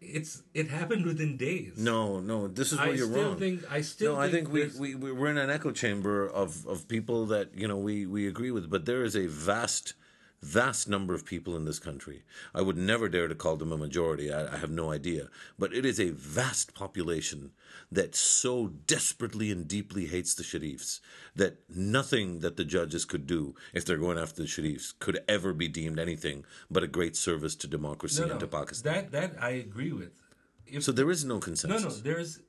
[0.00, 1.72] it's it happened within days.
[1.76, 3.38] no, no, this is where I you're still wrong.
[3.38, 6.66] think I still no, I think we, we we- we're in an echo chamber of
[6.66, 9.94] of people that you know we we agree with, but there is a vast
[10.40, 12.22] vast number of people in this country.
[12.54, 14.32] I would never dare to call them a majority.
[14.32, 17.52] I, I have no idea, but it is a vast population
[17.90, 21.00] that so desperately and deeply hates the Sharifs
[21.34, 25.52] that nothing that the judges could do if they're going after the Sharifs could ever
[25.52, 28.92] be deemed anything but a great service to democracy no, and no, to Pakistan.
[28.94, 30.12] that that I agree with.
[30.66, 31.82] If so there is no consensus.
[31.82, 31.94] No, no.
[31.94, 32.40] There's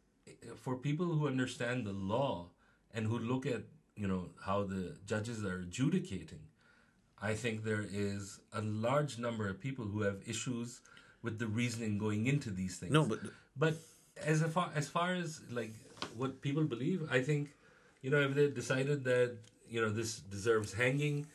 [0.58, 2.50] for people who understand the law
[2.94, 3.64] and who look at
[3.96, 6.40] you know how the judges are adjudicating.
[7.22, 10.82] I think there is a large number of people who have issues
[11.22, 12.92] with the reasoning going into these things.
[12.92, 13.20] No, but
[13.58, 13.76] but
[14.24, 15.74] as far as far as like
[16.16, 17.50] what people believe, I think
[18.02, 19.36] you know if they decided that
[19.70, 21.28] you know this deserves hanging,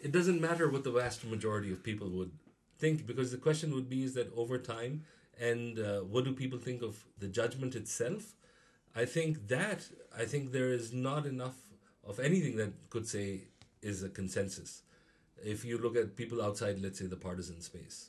[0.00, 2.32] it doesn't matter what the vast majority of people would
[2.78, 5.04] think because the question would be is that over time
[5.40, 8.34] and uh, what do people think of the judgment itself?
[8.94, 11.56] I think that I think there is not enough
[12.04, 13.42] of anything that could say
[13.80, 14.82] is a consensus.
[15.44, 18.08] If you look at people outside, let's say the partisan space.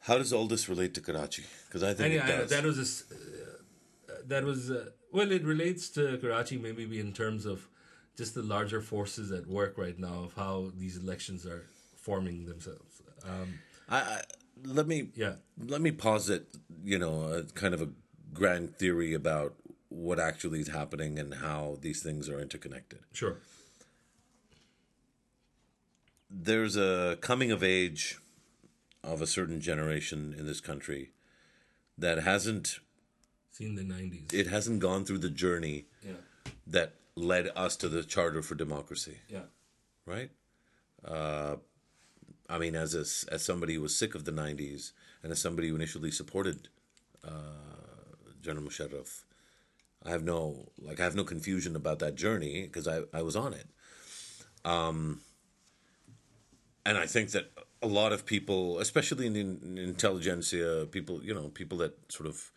[0.00, 1.44] how does all this relate to Karachi?
[1.66, 2.50] Because I think I, it I does.
[2.50, 7.46] that was a uh, that was uh, well, it relates to Karachi maybe in terms
[7.46, 7.68] of
[8.16, 11.64] just the larger forces at work right now of how these elections are
[11.96, 13.00] forming themselves.
[13.24, 14.22] Um, I, I
[14.64, 16.46] let me yeah, let me posit,
[16.84, 17.88] you know, a kind of a
[18.32, 19.54] grand theory about
[19.88, 23.00] what actually is happening and how these things are interconnected.
[23.12, 23.36] sure.
[26.34, 28.18] There's a coming of age
[29.04, 31.10] of a certain generation in this country
[31.98, 32.78] that hasn't
[33.50, 34.28] Seen the nineties.
[34.32, 36.12] it hasn't gone through the journey Yeah.
[36.66, 39.44] that led us to the Charter for Democracy, Yeah.
[40.06, 40.30] right?
[41.04, 41.56] Uh,
[42.48, 44.92] I mean, as a, as somebody who was sick of the '90s,
[45.22, 46.68] and as somebody who initially supported
[47.22, 47.30] uh,
[48.40, 49.24] General Musharraf,
[50.02, 53.36] I have no like I have no confusion about that journey because I I was
[53.36, 53.66] on it.
[54.64, 55.20] Um,
[56.84, 61.34] and I think that a lot of people, especially in the in intelligentsia, people you
[61.34, 62.50] know people that sort of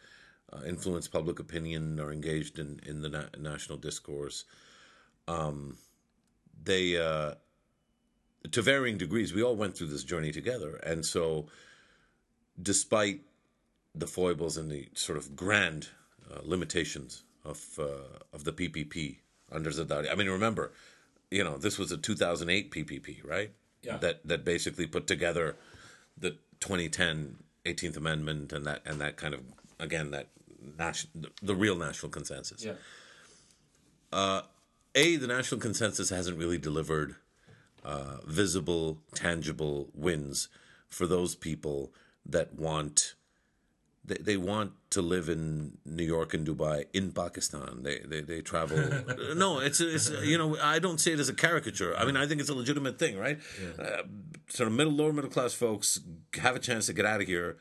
[0.53, 4.45] uh, influence public opinion or engaged in in the na- national discourse,
[5.27, 5.77] um,
[6.63, 7.35] they uh,
[8.51, 11.47] to varying degrees we all went through this journey together, and so
[12.61, 13.21] despite
[13.93, 15.89] the foibles and the sort of grand
[16.31, 19.17] uh, limitations of uh, of the PPP
[19.51, 20.11] under Zardari.
[20.11, 20.71] I mean, remember,
[21.31, 23.51] you know, this was a 2008 PPP, right?
[23.85, 23.97] Yeah.
[23.97, 25.55] That that basically put together
[26.17, 29.41] the 2010 18th Amendment and that and that kind of
[29.79, 30.27] again that
[30.77, 32.65] national the real national consensus.
[32.65, 32.73] Yeah.
[34.97, 37.15] A, the national consensus hasn't really delivered
[37.83, 40.47] uh, visible, tangible wins
[40.87, 41.91] for those people
[42.25, 43.15] that want.
[44.07, 47.83] They, they want to live in New York and Dubai in Pakistan.
[47.83, 48.77] They they, they travel.
[49.35, 51.95] no, it's it's you know I don't say it as a caricature.
[51.97, 53.39] I mean I think it's a legitimate thing, right?
[53.79, 54.03] Uh,
[54.47, 55.99] sort of middle lower middle class folks
[56.41, 57.57] have a chance to get out of here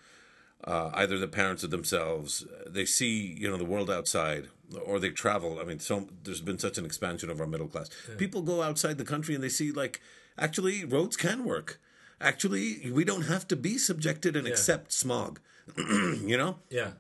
[0.66, 2.44] uh, either the parents or themselves.
[2.66, 4.48] They see, you know, the world outside,
[4.84, 5.58] or they travel.
[5.60, 7.90] I mean, so there's been such an expansion of our middle class.
[8.16, 10.00] People go outside the country and they see, like,
[10.38, 11.80] actually, roads can work.
[12.20, 15.40] Actually, we don't have to be subjected and accept smog.
[15.76, 16.92] you know, Yeah.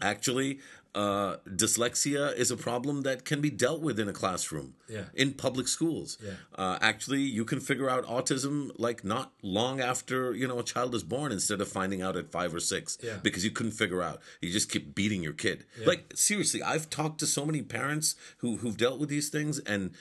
[0.00, 0.60] actually,
[0.94, 5.04] uh, dyslexia is a problem that can be dealt with in a classroom, Yeah.
[5.14, 6.18] in public schools.
[6.24, 6.32] Yeah.
[6.56, 10.94] Uh, actually, you can figure out autism like not long after you know a child
[10.94, 13.18] is born, instead of finding out at five or six Yeah.
[13.22, 14.20] because you couldn't figure out.
[14.40, 15.66] You just keep beating your kid.
[15.84, 19.92] Like seriously, I've talked to so many parents who who've dealt with these things and.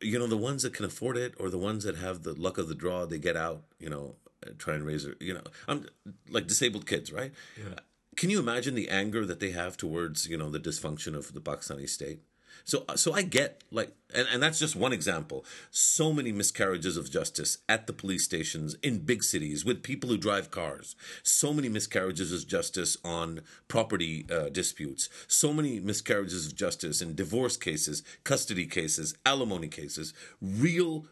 [0.00, 2.58] You know the ones that can afford it, or the ones that have the luck
[2.58, 3.62] of the draw, they get out.
[3.78, 4.16] You know,
[4.58, 5.14] try and raise their.
[5.20, 5.86] You know, I'm
[6.30, 7.32] like disabled kids, right?
[7.56, 7.74] Yeah.
[8.16, 11.40] Can you imagine the anger that they have towards you know the dysfunction of the
[11.40, 12.20] Pakistani state?
[12.64, 15.44] So so I get like and, and that's just one example.
[15.70, 20.18] So many miscarriages of justice at the police stations in big cities with people who
[20.18, 20.94] drive cars.
[21.22, 25.08] So many miscarriages of justice on property uh, disputes.
[25.26, 30.12] So many miscarriages of justice in divorce cases, custody cases, alimony cases.
[30.40, 31.06] Real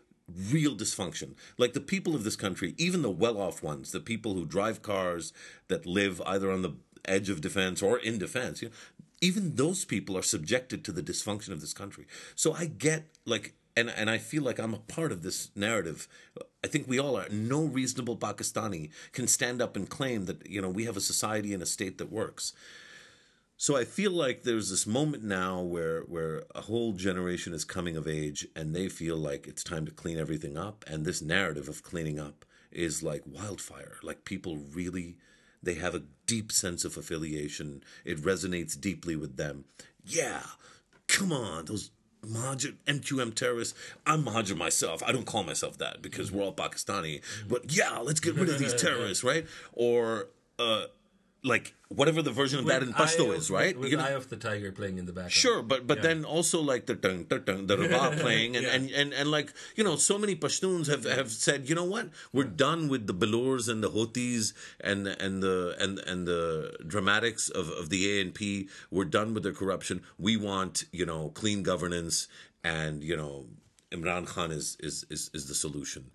[0.50, 1.34] real dysfunction.
[1.58, 4.82] Like the people of this country, even the well off ones, the people who drive
[4.82, 5.32] cars
[5.68, 8.74] that live either on the edge of defense or in defense, you know,
[9.20, 12.06] even those people are subjected to the dysfunction of this country.
[12.34, 16.08] So I get like and and I feel like I'm a part of this narrative.
[16.64, 17.28] I think we all are.
[17.30, 21.52] No reasonable Pakistani can stand up and claim that you know we have a society
[21.54, 22.52] and a state that works.
[23.60, 27.94] So I feel like there's this moment now where where a whole generation is coming
[27.94, 31.68] of age and they feel like it's time to clean everything up and this narrative
[31.68, 33.98] of cleaning up is like wildfire.
[34.02, 35.18] Like people really
[35.62, 37.82] they have a deep sense of affiliation.
[38.02, 39.66] It resonates deeply with them.
[40.06, 40.40] Yeah.
[41.06, 41.90] Come on, those
[42.24, 43.78] Mahajir MQM terrorists.
[44.06, 45.02] I'm Mahajir myself.
[45.02, 47.20] I don't call myself that because we're all Pakistani.
[47.46, 49.44] But yeah, let's get rid of these terrorists, right?
[49.74, 50.84] Or uh
[51.42, 53.76] like whatever the version of that in With Pashto is, right?
[53.76, 55.32] With You know- Eye of the Tiger playing in the background.
[55.32, 56.02] Sure, but but Yeah.
[56.02, 58.74] then also like the dun, dun, dun, the rabab playing and, Yeah.
[58.74, 62.10] and, and and like you know so many Pashtuns have, have said you know what
[62.32, 67.48] we're done with the Bilours and the Hotis and and the and and the dramatics
[67.48, 72.28] of, of the ANP we're done with their corruption we want you know clean governance
[72.62, 73.46] and you know
[73.90, 76.10] Imran Khan is is is, is the solution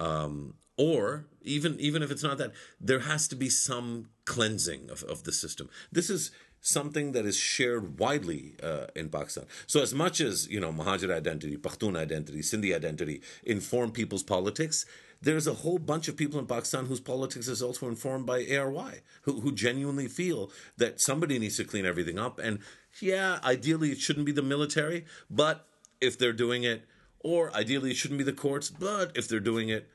[0.00, 5.02] um, or even even if it's not that, there has to be some cleansing of,
[5.04, 5.70] of the system.
[5.90, 9.44] This is something that is shared widely uh, in Pakistan.
[9.66, 14.84] So as much as you know Mahajir identity, Pakhtun identity, Sindhi identity inform people's politics,
[15.22, 19.00] there's a whole bunch of people in Pakistan whose politics is also informed by ARY,
[19.22, 22.38] who, who genuinely feel that somebody needs to clean everything up.
[22.38, 22.58] And
[23.00, 25.66] yeah, ideally it shouldn't be the military, but
[26.00, 26.84] if they're doing it,
[27.20, 29.88] or ideally it shouldn't be the courts, but if they're doing it,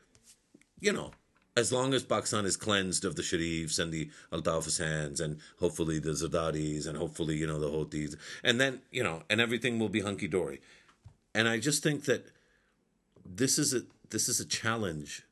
[0.80, 1.12] you know,
[1.56, 6.00] as long as Pakistan is cleansed of the Sharifs and the Altaf Hussains and hopefully
[6.00, 9.90] the Zardaris and hopefully, you know, the Hotis, and then, you know, and everything will
[9.90, 10.62] be hunky dory.
[11.36, 12.28] And I just think that
[13.26, 15.24] this is a this is a challenge.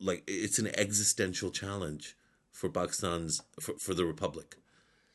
[0.00, 2.16] Like it's an existential challenge
[2.50, 4.56] for Pakistan's for, for the Republic.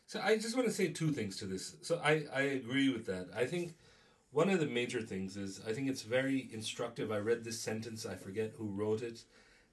[0.06, 1.76] So I just want to say two things to this.
[1.82, 3.28] So I, I agree with that.
[3.36, 3.76] I think
[4.32, 7.12] one of the major things is I think it's very instructive.
[7.12, 9.24] I read this sentence, I forget who wrote it,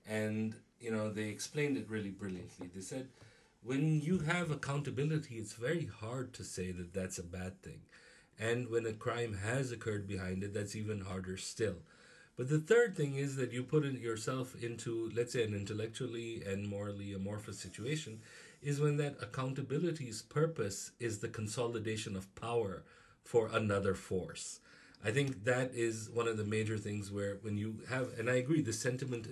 [0.07, 2.69] and you know, they explained it really brilliantly.
[2.75, 3.09] They said
[3.63, 7.81] when you have accountability, it's very hard to say that that's a bad thing.
[8.39, 11.77] And when a crime has occurred behind it, that's even harder still.
[12.37, 16.43] But the third thing is that you put in yourself into, let's say, an intellectually
[16.45, 18.21] and morally amorphous situation,
[18.61, 22.83] is when that accountability's purpose is the consolidation of power
[23.23, 24.61] for another force.
[25.05, 28.35] I think that is one of the major things where when you have, and I
[28.35, 29.29] agree, the sentiment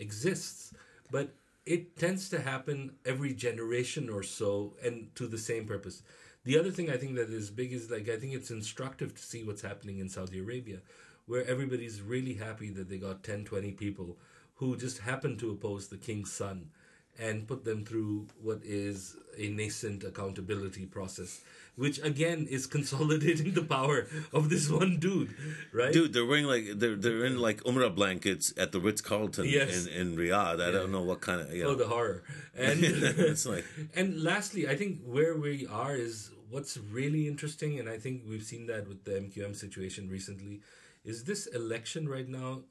[0.00, 0.74] exists,
[1.10, 1.34] but
[1.66, 6.02] it tends to happen every generation or so and to the same purpose.
[6.44, 9.22] The other thing I think that is big is like, I think it's instructive to
[9.22, 10.78] see what's happening in Saudi Arabia,
[11.26, 14.16] where everybody's really happy that they got 10, 20 people
[14.54, 16.70] who just happen to oppose the king's son
[17.18, 21.42] and put them through what is a nascent accountability process,
[21.76, 25.34] which again is consolidating the power of this one dude,
[25.72, 25.92] right?
[25.92, 29.86] Dude, they're wearing like they're they're in like Umrah blankets at the Ritz Carlton Yes.
[29.86, 30.60] in, in Riyadh.
[30.60, 31.64] I don't know what kind of yeah.
[31.64, 32.22] Oh, the horror.
[32.54, 37.88] And it's like and lastly, I think where we are is what's really interesting, and
[37.88, 40.60] I think we've seen that with the MQM situation recently,
[41.04, 42.62] is this election right now.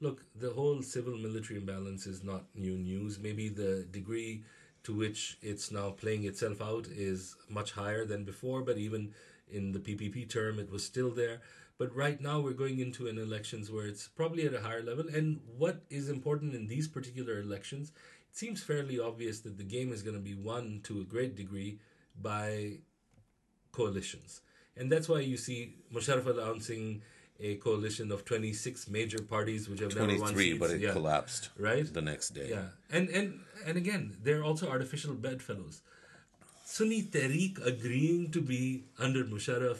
[0.00, 3.18] Look, the whole civil military imbalance is not new news.
[3.18, 4.44] Maybe the degree
[4.88, 9.12] to which it's now playing itself out is much higher than before, but even
[9.52, 11.42] in the PPP term, it was still there.
[11.76, 15.04] But right now, we're going into an elections where it's probably at a higher level.
[15.06, 17.92] And what is important in these particular elections,
[18.30, 21.36] it seems fairly obvious that the game is going to be won to a great
[21.36, 21.80] degree
[22.18, 22.78] by
[23.72, 24.40] coalitions.
[24.74, 27.02] And that's why you see Musharraf announcing
[27.40, 30.58] a coalition of 26 major parties which have never won 23, seats.
[30.58, 30.92] but it Yeah.
[30.92, 31.92] collapsed Right?
[31.92, 32.50] the next day.
[32.50, 35.82] Yeah, and and and again, they're also artificial bedfellows.
[36.64, 39.78] Sunni Tehreek agreeing to be under Musharraf,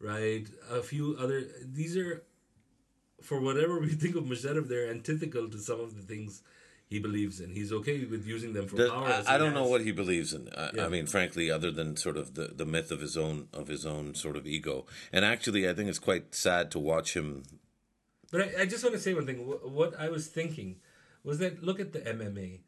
[0.00, 0.46] right?
[0.70, 1.42] A few other.
[1.64, 2.22] These are,
[3.20, 6.42] for whatever we think of Musharraf, they're antithetical to some of the things
[6.92, 7.48] he believes in.
[7.58, 9.08] He's okay with using them for The- power.
[9.26, 10.48] I, I don't know what he believes in.
[10.56, 10.86] I, Yeah.
[10.86, 13.84] I mean, frankly, other than sort of the, the myth of his own of his
[13.94, 14.86] own sort of ego.
[15.14, 17.28] And actually, I think it's quite sad to watch him.
[18.32, 19.38] But I, I just want to say one thing.
[19.80, 20.76] What I was thinking
[21.24, 22.60] was that look at the MMA,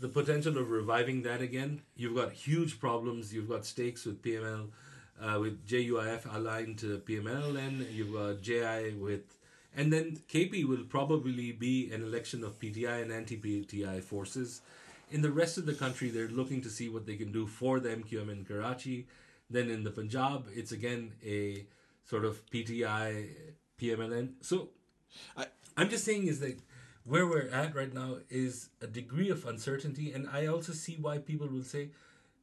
[0.00, 1.82] the potential of reviving that again.
[1.96, 3.32] You've got huge problems.
[3.34, 4.68] You've got stakes with PML,
[5.22, 9.26] uh, with JUIF aligned to PML, and you've got JI with,
[9.76, 14.62] and then KP will probably be an election of PTI and anti-PTI forces.
[15.10, 17.80] In the rest of the country, they're looking to see what they can do for
[17.80, 19.06] the MQM in Karachi.
[19.48, 21.66] Then in the Punjab, it's again a
[22.04, 23.28] sort of PTI
[23.80, 24.34] PMLN.
[24.40, 24.70] So
[25.76, 26.60] I'm just saying is that
[27.04, 31.18] where we're at right now is a degree of uncertainty, and I also see why
[31.18, 31.90] people will say,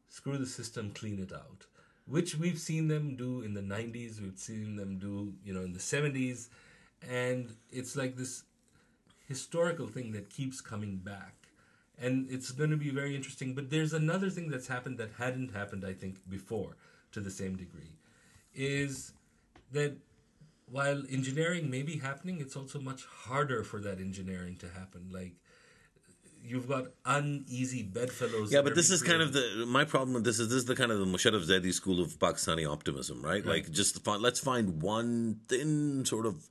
[0.10, 1.68] "Screw the system, clean it out,"
[2.06, 5.74] which we've seen them do in the '90s, we've seen them do, you know, in
[5.74, 6.50] the '70s,
[7.08, 8.44] and it's like this
[9.28, 11.34] historical thing that keeps coming back.
[12.00, 13.56] And it's going to be very interesting.
[13.56, 16.78] But there's another thing that's happened that hadn't happened, I think, before
[17.12, 17.96] to the same degree,
[18.54, 19.14] is
[19.72, 19.98] that
[20.70, 25.10] while engineering may be happening, it's also much harder for that engineering to happen.
[25.12, 25.34] Like
[26.44, 28.52] you've got uneasy bedfellows.
[28.52, 30.76] Yeah, but this is kind of the my problem with this is this is the
[30.76, 33.46] kind of the Mosharraf Zaidi school of Pakistani optimism, right?
[33.46, 36.50] Like just let's find one thin sort of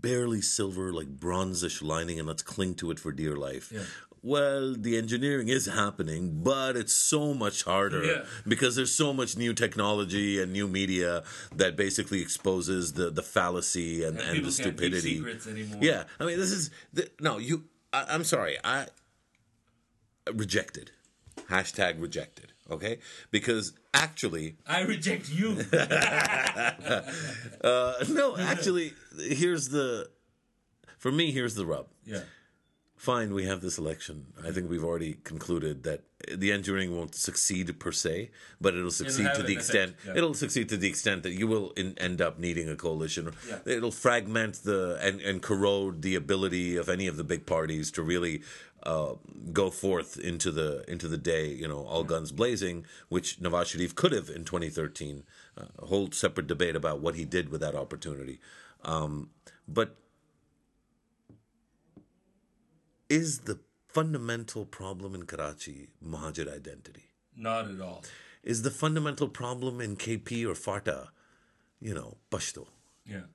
[0.00, 3.70] barely silver, like bronzish lining, and let's cling to it for dear life.
[3.72, 3.82] Yeah.
[4.22, 8.24] Well, the engineering is happening, but it's so much harder Yeah.
[8.48, 14.02] because there's so much new technology and new media that basically exposes the, the fallacy
[14.02, 15.22] and, And and, the stupidity.
[15.78, 17.36] Yeah, I mean, this is the, no.
[17.36, 18.56] You, I, I'm sorry.
[18.64, 18.86] I
[20.32, 20.92] rejected.
[21.50, 22.53] Hashtag rejected.
[22.70, 22.98] Okay,
[23.30, 25.58] because actually, I reject you.
[25.72, 27.04] uh,
[28.08, 30.08] no, actually, here's the.
[30.98, 31.88] For me, here's the rub.
[32.06, 32.20] yeah.
[33.04, 34.28] Fine, we have this election.
[34.42, 38.30] I think we've already concluded that the engineering won't succeed per se,
[38.62, 40.14] but it'll succeed have to the extent yeah.
[40.16, 43.30] it'll succeed to the extent that you will in, end up needing a coalition.
[43.46, 43.58] Yeah.
[43.66, 48.02] It'll fragment the and, and corrode the ability of any of the big parties to
[48.02, 48.40] really
[48.84, 49.14] uh,
[49.52, 53.94] go forth into the into the day, you know, all guns blazing, which Nawaz Sharif
[53.94, 55.24] could have in 2013.
[55.56, 58.40] Uh, a whole separate debate about what he did with that opportunity.
[58.84, 59.30] Um,
[59.68, 59.96] but
[63.08, 67.04] is the fundamental problem in Karachi Muhajir identity?
[67.36, 68.04] Not at all.
[68.42, 71.08] Is the fundamental problem in KP or FATA,
[71.80, 72.66] you know, Pashto
[73.06, 73.26] Yeah.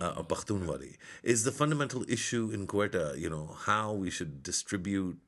[0.00, 0.96] Uh, Pakhtunwali?
[1.22, 5.18] Is the fundamental issue in Quetta, you know, how we should distribute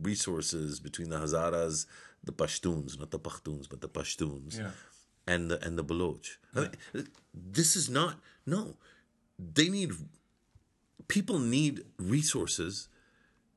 [0.00, 1.86] resources between the Hazaras,
[2.24, 4.70] the Pashtuns, not the Pakhtuns, but the Pashtuns, Yeah.
[5.26, 6.26] and the and the Baloch?
[6.54, 6.60] I
[6.94, 8.76] mean, this is not no.
[9.38, 9.92] They need
[11.08, 12.88] people need resources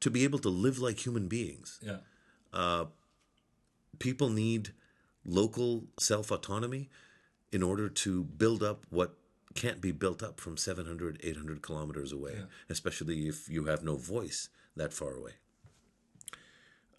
[0.01, 1.79] to be able to live like human beings.
[1.81, 1.99] Yeah.
[3.99, 4.73] people need
[5.25, 6.89] local self autonomy
[7.51, 9.15] in order to build up what
[9.55, 14.49] can't be built up from 700, 800 kilometers away, especially if you have no voice
[14.75, 15.31] that far away.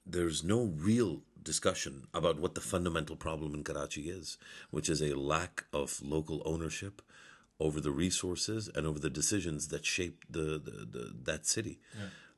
[0.05, 4.39] There's no real discussion about what the fundamental problem in Karachi is,
[4.71, 7.03] which is a lack of local ownership
[7.61, 11.79] over the resources and over the decisions that shape the, the, the that city.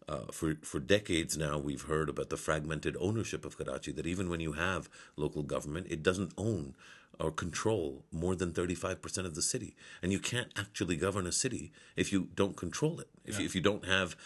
[0.09, 3.93] Uh, for for decades now, we've heard about the fragmented ownership of Karachi.
[3.93, 6.75] That even when you have local government, it doesn't own
[7.21, 11.27] or control more than thirty five percent of the city, and you can't actually govern
[11.27, 13.09] a city if you don't control it.
[13.25, 14.17] If you, if you don't have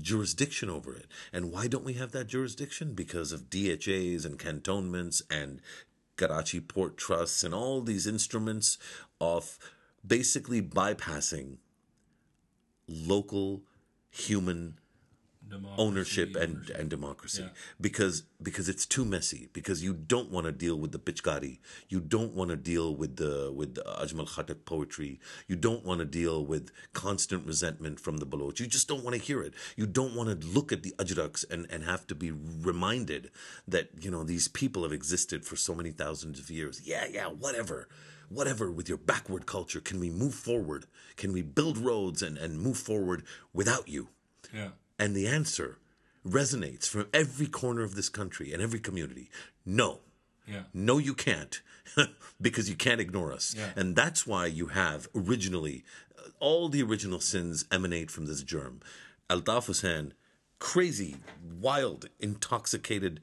[0.00, 2.94] jurisdiction over it, and why don't we have that jurisdiction?
[2.94, 5.60] Because of DHAs and cantonments and
[6.16, 8.78] Karachi Port Trusts and all these instruments
[9.20, 9.58] of
[10.06, 11.56] basically bypassing
[12.86, 13.62] local
[14.10, 14.78] human
[15.54, 17.42] Democracy, ownership and, and democracy.
[17.42, 17.48] Yeah.
[17.80, 18.16] because
[18.48, 21.54] because it's too messy because you don't want to deal with the pichkari
[21.88, 25.20] you don't want to deal with the with the Ajmal Khattak poetry.
[25.46, 28.58] You don't want to deal with constant resentment from the Baloch.
[28.60, 29.54] You just don't want to hear it.
[29.76, 33.30] You don't want to look at the Ajraks and, and have to be reminded
[33.68, 36.82] that you know these people have existed for so many thousands of years.
[36.84, 37.88] Yeah yeah whatever.
[38.28, 40.86] Whatever with your backward culture can we move forward?
[41.16, 44.08] Can we build roads and, and move forward without you?
[44.52, 44.70] Yeah.
[44.98, 45.78] And the answer
[46.26, 49.30] resonates from every corner of this country and every community.
[49.66, 50.00] No.
[50.46, 50.62] Yeah.
[50.72, 51.60] No, you can't,
[52.40, 53.54] because you can't ignore us.
[53.56, 53.70] Yeah.
[53.76, 55.84] And that's why you have originally,
[56.18, 58.80] uh, all the original sins emanate from this germ.
[59.30, 60.12] Altaf Hussain,
[60.58, 61.16] crazy,
[61.60, 63.20] wild, intoxicated,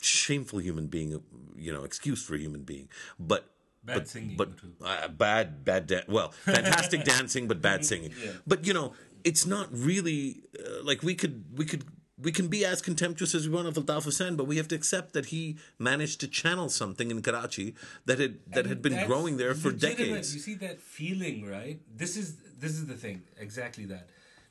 [0.00, 1.22] shameful human being,
[1.56, 2.88] you know, excuse for a human being.
[3.18, 3.46] But
[3.82, 4.72] Bad but, singing, but too.
[4.82, 8.12] uh, bad, bad, dan- well, fantastic dancing, but bad singing.
[8.46, 8.94] But you know,
[9.24, 11.84] it's not really uh, like we could, we could,
[12.20, 14.74] we can be as contemptuous as we want of Altaf Hussain, but we have to
[14.74, 17.74] accept that he managed to channel something in Karachi
[18.06, 20.34] that had that had been growing there for decades.
[20.34, 21.80] You see that feeling, right?
[21.92, 24.08] This is this is the thing, exactly that.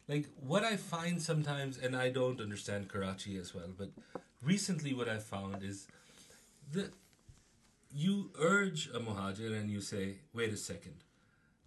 [0.07, 3.91] Like what I find sometimes, and I don't understand Karachi as well, but
[4.41, 5.87] recently what I found is
[6.73, 6.91] that
[7.93, 10.95] you urge a muhajir and you say, wait a second,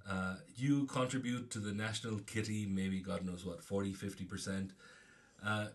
[0.08, 4.70] uh, you contribute to the national kitty, maybe God knows what, 40, 50%.
[5.44, 5.66] Uh,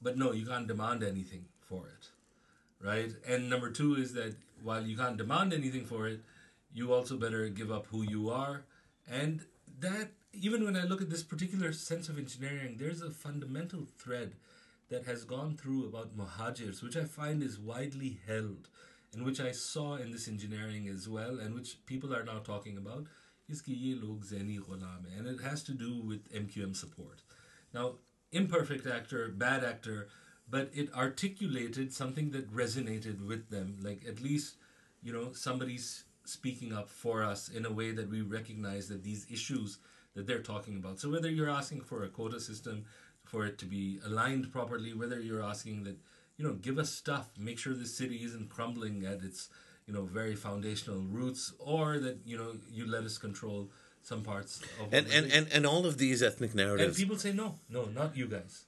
[0.00, 2.08] but no, you can't demand anything for it,
[2.84, 3.12] right?
[3.26, 6.20] And number two is that while you can't demand anything for it,
[6.72, 8.64] you also better give up who you are.
[9.10, 9.40] And
[9.80, 14.34] that, even when I look at this particular sense of engineering, there's a fundamental thread
[14.90, 18.68] that has gone through about muhajirs, which I find is widely held,
[19.12, 22.76] and which I saw in this engineering as well, and which people are now talking
[22.76, 23.06] about,
[23.49, 25.19] is कि ये लोग ज़ैनी ग़ुलाम हैं.
[25.19, 27.23] and it has to do with MQM support.
[27.73, 27.95] Now,
[28.31, 30.07] imperfect actor, bad actor,
[30.49, 33.77] but it articulated something that resonated with them.
[33.81, 34.55] Like at least,
[35.01, 39.25] you know, somebody's speaking up for us in a way that we recognize that these
[39.29, 39.77] issues
[40.15, 40.99] that they're talking about.
[40.99, 42.85] So whether you're asking for a quota system,
[43.23, 45.97] for it to be aligned properly, whether you're asking that,
[46.37, 49.49] you know, give us stuff, make sure the city isn't crumbling at its,
[49.88, 53.70] you know, very foundational roots, or that, you know, you let us control
[54.02, 56.96] some parts of and, and, and and all of these ethnic narratives.
[56.96, 58.64] And people say no, no, not you guys.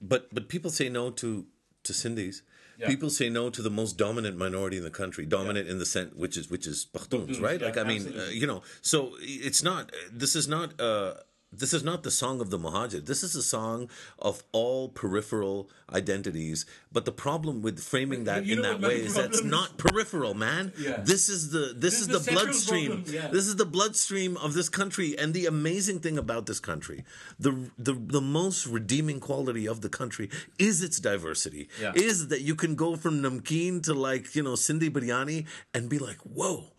[0.00, 1.46] But but people say no to
[1.84, 2.42] to Sindhis.
[2.78, 2.86] Yeah.
[2.86, 6.14] People say no to the most dominant minority in the country, dominant in the sense
[6.14, 7.60] which is which is Pakhtuns, Pakhtuns, right?
[7.60, 9.92] yeah, like I mean, uh, you know, so it's not.
[10.12, 10.80] This is not.
[10.80, 11.14] Uh,
[11.52, 13.04] this is not the song of the Muhajir.
[13.04, 16.64] This is a song of all peripheral identities.
[16.92, 20.72] But the problem with framing that you in that way is that's not peripheral, man.
[20.78, 21.00] Yeah.
[21.02, 23.04] This is the this, is is the the, bloodstream.
[23.08, 23.28] yeah.
[23.28, 25.18] This is the bloodstream of this country.
[25.18, 27.04] And the amazing thing about this country,
[27.38, 31.68] the the the most redeeming quality of the country is its diversity.
[31.80, 31.92] Yeah.
[31.96, 35.98] Is that you can go from namkeen to like you know Sindhi biryani and be
[35.98, 36.72] like, whoa,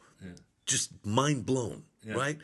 [0.66, 2.38] just mind blown, right?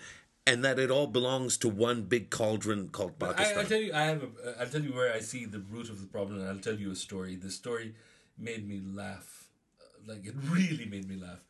[0.48, 3.58] And that it all belongs to one big cauldron called Pakistan.
[3.58, 4.24] I, I'll tell you, I have.
[4.24, 6.76] A, I'll tell you where I see the root of the problem, and I'll tell
[6.76, 7.36] you a story.
[7.36, 7.96] The story
[8.38, 9.50] made me laugh,
[9.82, 11.44] uh, like it really made me laugh.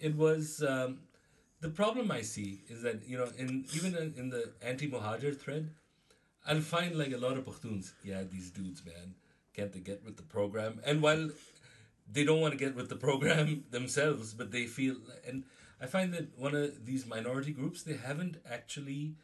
[0.00, 1.00] It was um,
[1.60, 5.70] the problem I see is that you know, in even in, in the anti-Muhajir thread,
[6.46, 7.92] I'll find like a lot of Pakhtuns.
[8.02, 9.14] Yeah, these dudes, man,
[9.54, 10.80] can't they get with the program?
[10.86, 11.30] And while
[12.10, 14.96] they don't want to get with the program themselves, but they feel
[15.26, 15.44] and
[15.80, 19.14] I find that one of these minority groups they haven't actually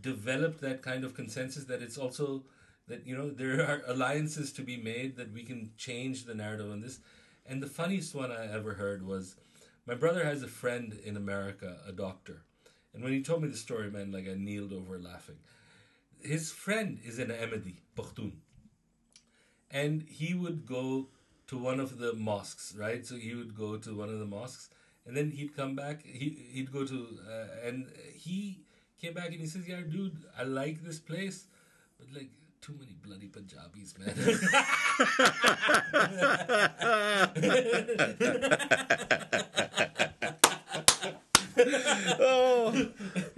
[0.00, 2.44] developed that kind of consensus that it's also
[2.88, 6.70] that you know there are alliances to be made that we can change the narrative
[6.70, 7.00] on this.
[7.44, 9.36] And the funniest one I ever heard was
[9.86, 12.42] my brother has a friend in America, a doctor,
[12.92, 15.36] and when he told me the story, man, like I kneeled over laughing.
[16.20, 18.32] His friend is an Ahmadi, Pakhtun
[19.70, 21.08] and he would go
[21.48, 23.04] to one of the mosques, right?
[23.06, 24.70] So he would go to one of the mosques,
[25.06, 26.04] and then he'd come back.
[26.04, 28.60] He he'd go to uh, and he
[29.00, 31.46] came back and he says, "Yeah, dude, I like this place,
[31.98, 32.30] but like."
[32.62, 34.12] Too many bloody Punjabis, man.
[42.20, 42.88] oh,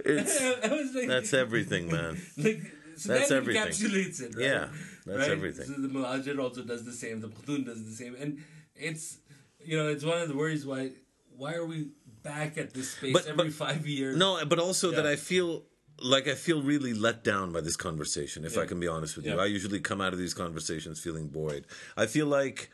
[0.05, 2.21] it's I was like, that's everything, man.
[2.37, 2.61] like
[2.95, 3.63] so That's that everything.
[3.63, 4.45] encapsulates it, right?
[4.45, 4.67] Yeah,
[5.05, 5.29] that's Right?
[5.31, 5.65] everything.
[5.67, 7.21] So the Muhajir also does the same.
[7.21, 8.39] The Pakhtun does the same, and
[8.75, 9.17] it's
[9.63, 10.91] you know it's one of the worries why
[11.39, 11.87] why are we
[12.21, 14.17] back at this space But- every but- five years?
[14.17, 15.65] No, but also that I feel
[16.01, 18.45] like I feel really let down by this conversation.
[18.45, 21.27] If I can be honest with you, I usually come out of these conversations feeling
[21.27, 21.65] buoyed.
[21.97, 22.69] I feel like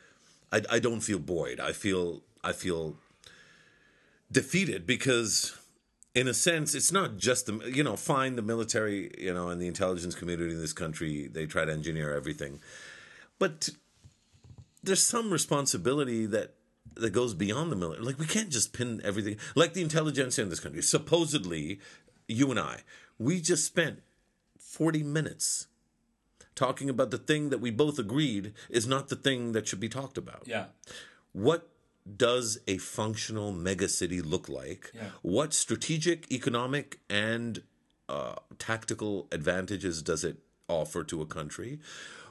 [0.52, 1.60] I, I don't feel buoyed.
[1.60, 2.98] I feel I feel
[4.32, 5.58] defeated because.
[6.14, 9.62] In a sense, it's not just the you know fine the military you know and
[9.62, 12.62] the intelligence community in this country they try to engineer everything,
[13.38, 13.70] but
[14.82, 16.55] there's some responsibility that
[16.94, 18.06] that goes beyond the military.
[18.06, 19.38] Like we can't just pin everything.
[19.56, 21.80] Like the intelligence in this country, supposedly,
[22.28, 22.82] you and I,
[23.18, 24.02] we just spent
[24.60, 25.68] forty minutes
[26.56, 29.90] talking about the thing that we both agreed is not the thing that should be
[29.90, 30.44] talked about.
[30.46, 30.66] Yeah,
[31.34, 31.68] What
[32.16, 34.92] does a functional megacity look like?
[34.94, 35.10] Yeah.
[35.22, 37.64] What strategic, economic, and
[38.08, 40.38] uh, tactical advantages does it
[40.70, 41.80] offer to a country?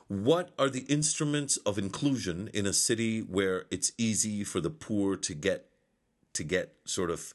[0.09, 5.17] What are the instruments of inclusion in a city where it's easy for the poor
[5.17, 5.67] to get
[6.35, 7.33] to get sort of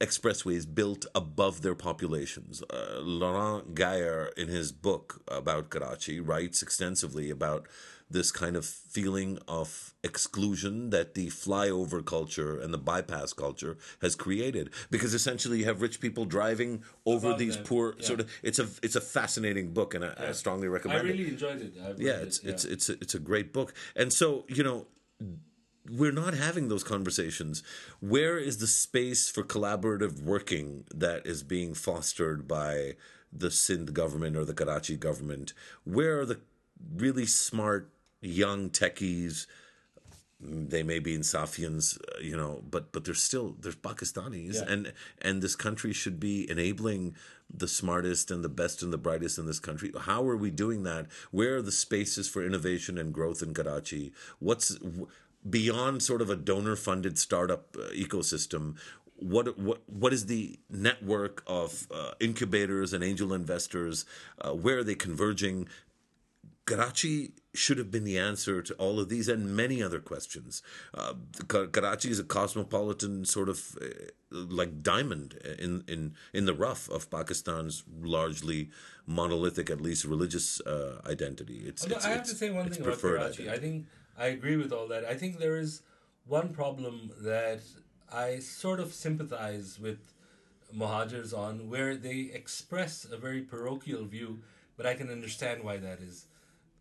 [0.00, 2.62] expressways built above their populations.
[2.62, 7.66] Uh, Laurent Gayer, in his book about Karachi, writes extensively about
[8.10, 14.14] this kind of feeling of exclusion that the flyover culture and the bypass culture has
[14.14, 18.06] created because essentially you have rich people driving over Above these them, poor yeah.
[18.06, 21.12] sort of it's a it's a fascinating book and I, I strongly recommend it I
[21.12, 21.74] really enjoyed it.
[21.98, 24.86] Yeah, read it, it's it's it's a, it's a great book, and so you know,
[25.90, 27.62] we're not having those conversations.
[28.00, 32.96] Where is the space for collaborative working that is being fostered by
[33.32, 35.52] the Sindh government or the Karachi government?
[35.84, 36.40] Where are the
[36.96, 39.46] really smart young techies?
[40.40, 44.64] They may be Insafians, uh, you know, but but they're still they're Pakistanis, Yeah.
[44.68, 47.14] and and this country should be enabling
[47.48, 49.92] the smartest and the best and the brightest in this country.
[50.00, 51.06] How are we doing that?
[51.30, 54.12] Where are the spaces for innovation and growth in Karachi?
[54.38, 54.76] What's
[55.48, 58.76] beyond sort of a donor-funded startup uh, ecosystem?
[59.16, 64.04] What what what is the network of uh, incubators and angel investors?
[64.40, 65.68] Uh, where are they converging?
[66.66, 70.62] Karachi should have been the answer to all of these and many other questions.
[70.94, 71.14] Uh,
[71.46, 73.86] Karachi is a cosmopolitan sort of uh,
[74.30, 78.70] like diamond in, in in the rough of Pakistan's largely
[79.06, 81.64] monolithic, at least religious uh, identity.
[81.66, 83.50] It's, Although it's I have it's- to say one thing about Karachi.
[83.50, 83.86] I think
[84.16, 85.04] I agree with all that.
[85.04, 85.82] I think there is
[86.26, 87.60] one problem that
[88.10, 90.14] I sort of sympathize with
[90.74, 94.40] Muhajirs on, where they express a very parochial view,
[94.76, 96.26] but I can understand why that is.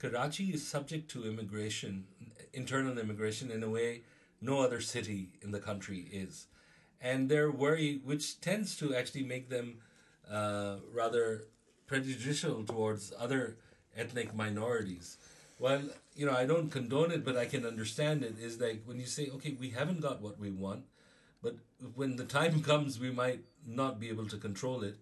[0.04, 2.04] Karachi is subject to immigration,
[2.52, 4.02] internal immigration, in a way
[4.42, 6.48] no other city in the country is.
[7.00, 9.78] And their worry, which tends to actually make them
[10.30, 11.46] uh, rather
[11.88, 13.56] prejudicial towards other
[13.96, 15.16] ethnic minorities.
[15.58, 15.84] Well,
[16.18, 18.36] you know, I don't condone it, but I can understand it.
[18.38, 20.84] Is like when you say, okay, we haven't got what we want,
[21.42, 21.56] but
[21.96, 24.98] when the time comes, we might not be able to control it.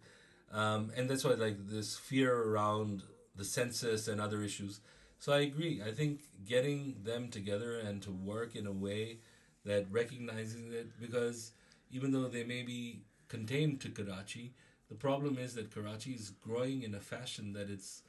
[0.51, 3.01] Um, and that's why, like, this fear around
[3.41, 4.81] the census and other issues.
[5.17, 5.81] So I agree.
[5.89, 9.17] I think getting them together and to work in a way
[9.65, 11.51] that recognizes it, because
[11.91, 14.53] even though they may be contained to Karachi,
[14.89, 18.03] the problem is that Karachi is growing in a fashion that it's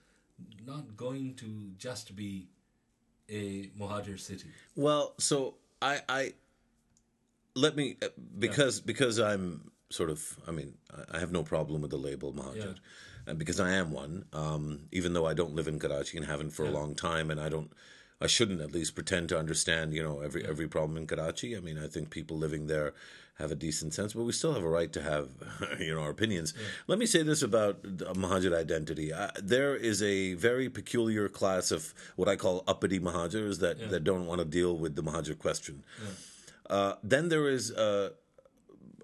[0.67, 2.49] not going to just be
[3.31, 4.51] a Muhajir city.
[4.77, 6.33] Well, so I, I
[7.55, 8.09] let me uh,
[8.39, 10.75] because because I'm sort of I mean
[11.15, 12.75] I- have no problem with the label Muhajir.
[12.75, 12.75] Yeah.
[13.27, 16.51] And because I am one, um, even though I don't live in Karachi and haven't
[16.51, 17.73] for a long time, and I don't,
[18.21, 21.57] I shouldn't at least pretend to understand, you know, every every problem in Karachi.
[21.57, 22.95] I mean, I think people living there
[23.39, 25.29] have a decent sense, but we still have a right to have,
[25.81, 26.53] you know, our opinions.
[26.87, 31.71] Let me say this about uh, Muhajir identity: uh, there is a very peculiar class
[31.71, 35.39] of what I call uppity Muhajirs that that don't want to deal with the Muhajir
[35.39, 35.85] question.
[36.69, 37.71] Uh, then there is.
[37.71, 38.11] Uh,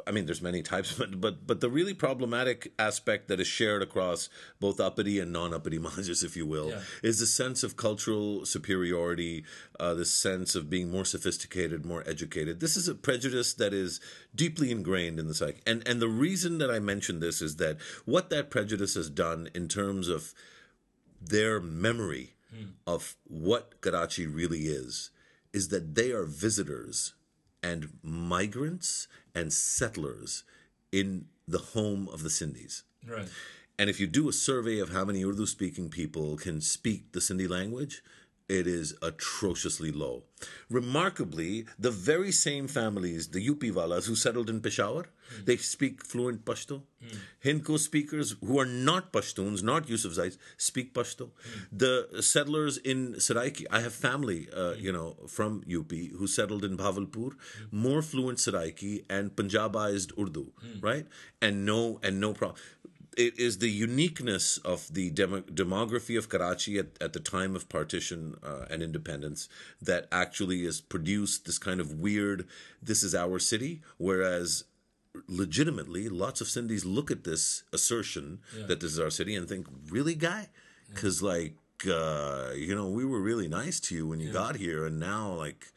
[0.07, 3.82] I mean, there's many types, but but but the really problematic aspect that is shared
[3.82, 4.28] across
[4.61, 6.80] both uppity and non-uppity Muhajirs, if you will, Yeah.
[7.03, 9.44] is the sense of cultural superiority,
[9.80, 12.61] uh, the sense of being more sophisticated, more educated.
[12.61, 14.01] This is a prejudice that is
[14.34, 17.78] deeply ingrained in the psyche, and and the reason that I mention this is that
[18.05, 20.34] what that prejudice has done in terms of
[21.20, 22.34] their memory
[22.86, 25.11] of what Karachi really is
[25.53, 27.12] is that they are visitors
[27.62, 29.07] and migrants
[29.39, 30.45] and settlers
[30.91, 32.82] in the home of the Sindhis.
[33.07, 33.28] Right.
[33.78, 37.20] And if you do a survey of how many Urdu speaking people can speak the
[37.20, 38.03] Sindhi language,
[38.49, 40.24] it is atrociously low.
[40.70, 45.44] Remarkably, the very same families, the UP Walas who settled in Peshawar, hmm.
[45.44, 46.82] they speak fluent Pashto.
[47.01, 47.16] Hmm.
[47.44, 51.30] Hindko speakers who are not Pashtuns, not Yusufzais, speak Pashto.
[51.30, 51.76] Hmm.
[51.76, 56.76] The settlers in Saraiki, I have family, uh, you know, from UP who settled in
[56.76, 57.32] Bahawalpur,
[57.70, 61.07] more fluent Saraiki and Punjabized Urdu, right?
[61.42, 62.59] And no, and no problem
[63.17, 67.69] it is the uniqueness of the demo- demography of Karachi at, at the time of
[67.69, 69.49] partition uh, and independence
[69.83, 72.47] that actually has produced this kind of weird,
[72.83, 74.65] this is our city, whereas
[75.27, 79.67] legitimately lots of Sindhis look at this assertion that this is our city and think,
[79.91, 80.49] really, guy?
[80.91, 81.55] Because, like,
[81.91, 85.33] uh, you know, we were really nice to you when you got here, and now,
[85.33, 85.73] like,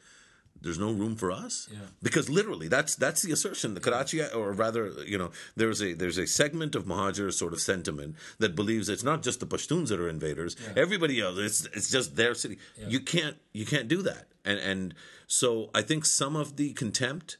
[0.62, 1.68] there's no room for us?
[1.72, 1.78] Yeah.
[2.02, 3.74] because literally that's that's the assertion.
[3.74, 7.60] The Karachi or rather you know there's a there's a segment of Muhajir sort of
[7.60, 10.56] sentiment that believes it's not just the Pashtuns that are invaders.
[10.76, 12.58] Everybody else it's it's just their city.
[12.88, 14.28] You can't you can't do that.
[14.44, 14.94] And and
[15.26, 17.36] so I think some of the contempt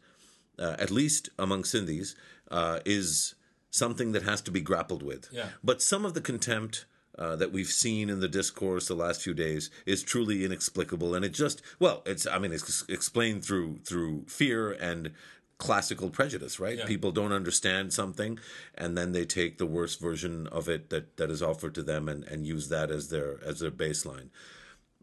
[0.58, 2.14] uh, at least among Sindhis
[2.50, 3.34] uh, is
[3.70, 5.28] something that has to be grappled with.
[5.32, 5.46] Yeah.
[5.64, 6.84] but some of the contempt
[7.22, 11.24] uh, that we've seen in the discourse the last few days is truly inexplicable, and
[11.24, 15.12] it just well, it's I mean it's explained through through fear and
[15.56, 16.78] classical prejudice, right?
[16.78, 16.84] Yeah.
[16.84, 18.40] People don't understand something,
[18.74, 22.08] and then they take the worst version of it that that is offered to them
[22.08, 24.30] and and use that as their as their baseline.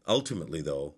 [0.05, 0.95] Ultimately, though,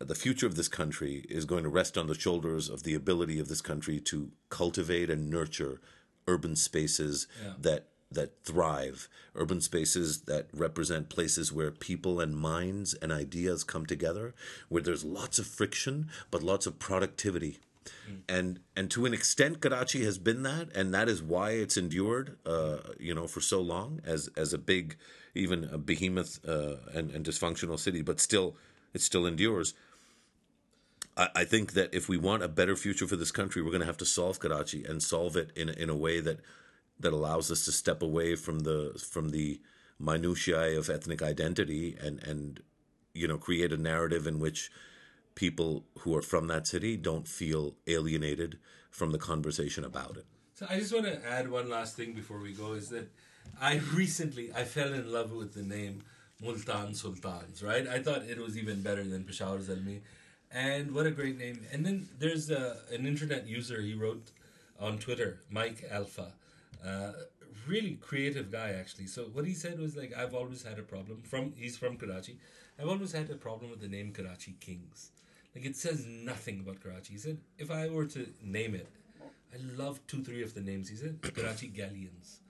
[0.00, 3.38] the future of this country is going to rest on the shoulders of the ability
[3.38, 5.80] of this country to cultivate and nurture
[6.28, 7.26] urban spaces
[7.58, 13.86] that that thrive, urban spaces that represent places where people and minds and ideas come
[13.86, 14.34] together,
[14.68, 17.58] where there's lots of friction but lots of productivity.
[18.28, 22.36] And and to an extent, Karachi has been that, and that is why it's endured,
[22.46, 24.96] uh, you know, for so long as as a big,
[25.34, 28.02] even a behemoth uh, and, and dysfunctional city.
[28.02, 28.56] But still,
[28.92, 29.74] it still endures.
[31.16, 33.80] I, I think that if we want a better future for this country, we're going
[33.80, 36.40] to have to solve Karachi and solve it in in a way that
[37.02, 39.60] that allows us to step away from the from the
[39.98, 42.62] minutiae of ethnic identity and and
[43.14, 44.70] you know create a narrative in which
[45.34, 48.58] people who are from that city don't feel alienated
[48.90, 50.26] from the conversation about it.
[50.54, 53.10] So I just want to add one last thing before we go is that
[53.60, 56.02] I recently I fell in love with the name
[56.42, 57.86] Multan Sultans, right?
[57.86, 60.00] I thought it was even better than Peshawar Zalmi.
[60.50, 61.60] And what a great name.
[61.72, 64.30] And then there's a, an internet user he wrote
[64.78, 66.32] on Twitter, Mike Alpha.
[66.84, 67.12] Uh,
[67.66, 69.06] really creative guy actually.
[69.06, 72.38] So what he said was like I've always had a problem from he's from Karachi.
[72.78, 75.10] I've always had a problem with the name Karachi Kings.
[75.54, 77.14] Like it says nothing about Karachi.
[77.14, 78.88] He said if I were to name it,
[79.52, 80.88] I love two, three of the names.
[80.88, 82.40] He said Karachi Galleons,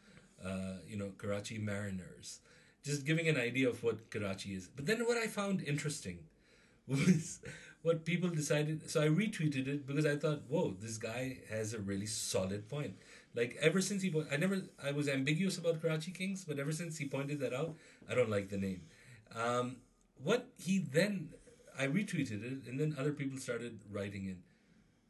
[0.45, 2.41] uh, you know, Karachi Mariners,
[2.85, 4.69] just giving an idea of what Karachi is.
[4.69, 6.19] But then what I found interesting
[6.89, 7.41] was
[7.83, 8.89] what people decided.
[8.89, 12.95] So I retweeted it because I thought, whoa, this guy has a really solid point.
[13.35, 16.73] Like ever since he, po- I never, I was ambiguous about Karachi Kings, but ever
[16.73, 17.77] since he pointed that out,
[18.09, 18.83] I don't like the name.
[19.35, 19.77] Um,
[20.23, 21.31] what he then,
[21.79, 24.43] I retweeted it, and then other people started writing in.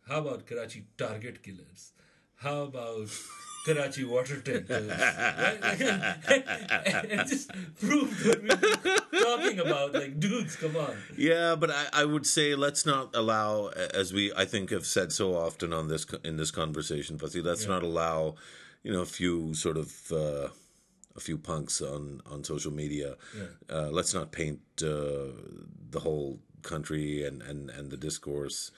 [0.09, 1.93] How about Karachi target killers?
[2.37, 3.09] How about
[3.65, 4.69] Karachi water tankers?
[6.29, 7.51] it just
[7.81, 9.93] proved what been talking about.
[9.93, 10.97] Like, dudes, come on.
[11.17, 15.13] Yeah, but I, I would say let's not allow, as we I think have said
[15.13, 18.35] so often on this in this conversation, Fasi, let's not allow,
[18.83, 20.49] you know, a few sort of uh,
[21.17, 23.17] a few punks on on social media.
[23.71, 25.33] Uh, let's not paint uh,
[25.91, 28.71] the whole country and and and the discourse.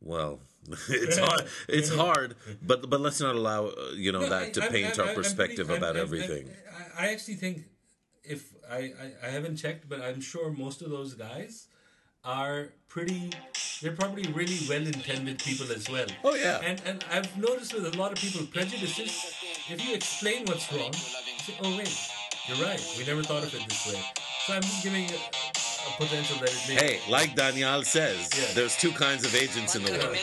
[0.00, 0.40] Well,
[0.88, 1.44] it's hard.
[1.68, 4.86] It's hard, but but let's not allow uh, you know No, that I- to paint
[4.98, 6.50] I'm- our I'm pretty- perspective about everything.
[6.98, 7.64] I, I actually think
[8.24, 11.66] if I, I I haven't checked, but I'm sure most of those guys
[12.24, 13.30] are pretty.
[13.80, 16.06] They're probably really well-intended people as well.
[16.24, 16.58] Oh, yeah.
[16.64, 19.12] And and I've noticed with a lot of people, prejudices.
[19.70, 21.94] if you explain what's wrong, you say, "Oh wait,
[22.48, 22.82] you're right.
[22.98, 24.00] We never thought of it this way."
[24.46, 25.06] So I'm just giving
[25.96, 26.74] potential that it may.
[26.74, 30.16] Hey, like Daniel says, there's two kinds of agents in the world.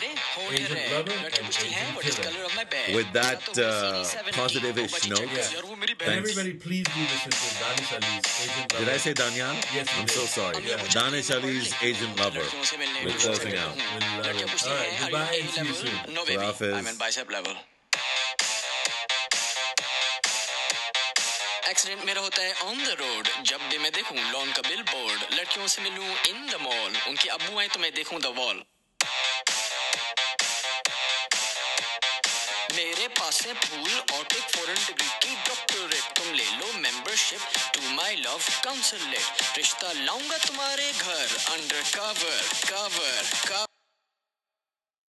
[0.52, 2.96] Agent lover and agent killer.
[2.96, 5.28] With that uh, positive-ish note.
[5.34, 6.12] Yeah.
[6.12, 7.02] everybody, please do
[7.60, 8.86] Danish Ali's Agent Lover.
[8.86, 9.54] Did I say Daniel?
[9.74, 10.16] Yes, I'm did.
[10.16, 10.64] so sorry.
[10.66, 10.84] Yeah.
[10.90, 12.46] Danish Ali's Agent Lover.
[13.04, 13.72] We're closing out.
[13.72, 16.14] All right, goodbye and see you soon.
[16.14, 16.74] No, baby.
[16.74, 17.54] I'm in bicep level.
[21.66, 25.34] Accident मेरा होता है on the road जब भी मैं देखूँ lawn का bill board
[25.34, 28.64] लड़कियों से मिलूं इन द मॉल उनके अबू आए तो मैं देखूँ द वॉल
[32.76, 37.42] मेरे पास है फूल और टेक फॉरेन डिग्री की डॉक्टरेट तुम ले लो membership
[37.74, 43.65] to my love consulate रिश्ता लाऊँगा तुम्हारे घर अंडर कवर कवर कवर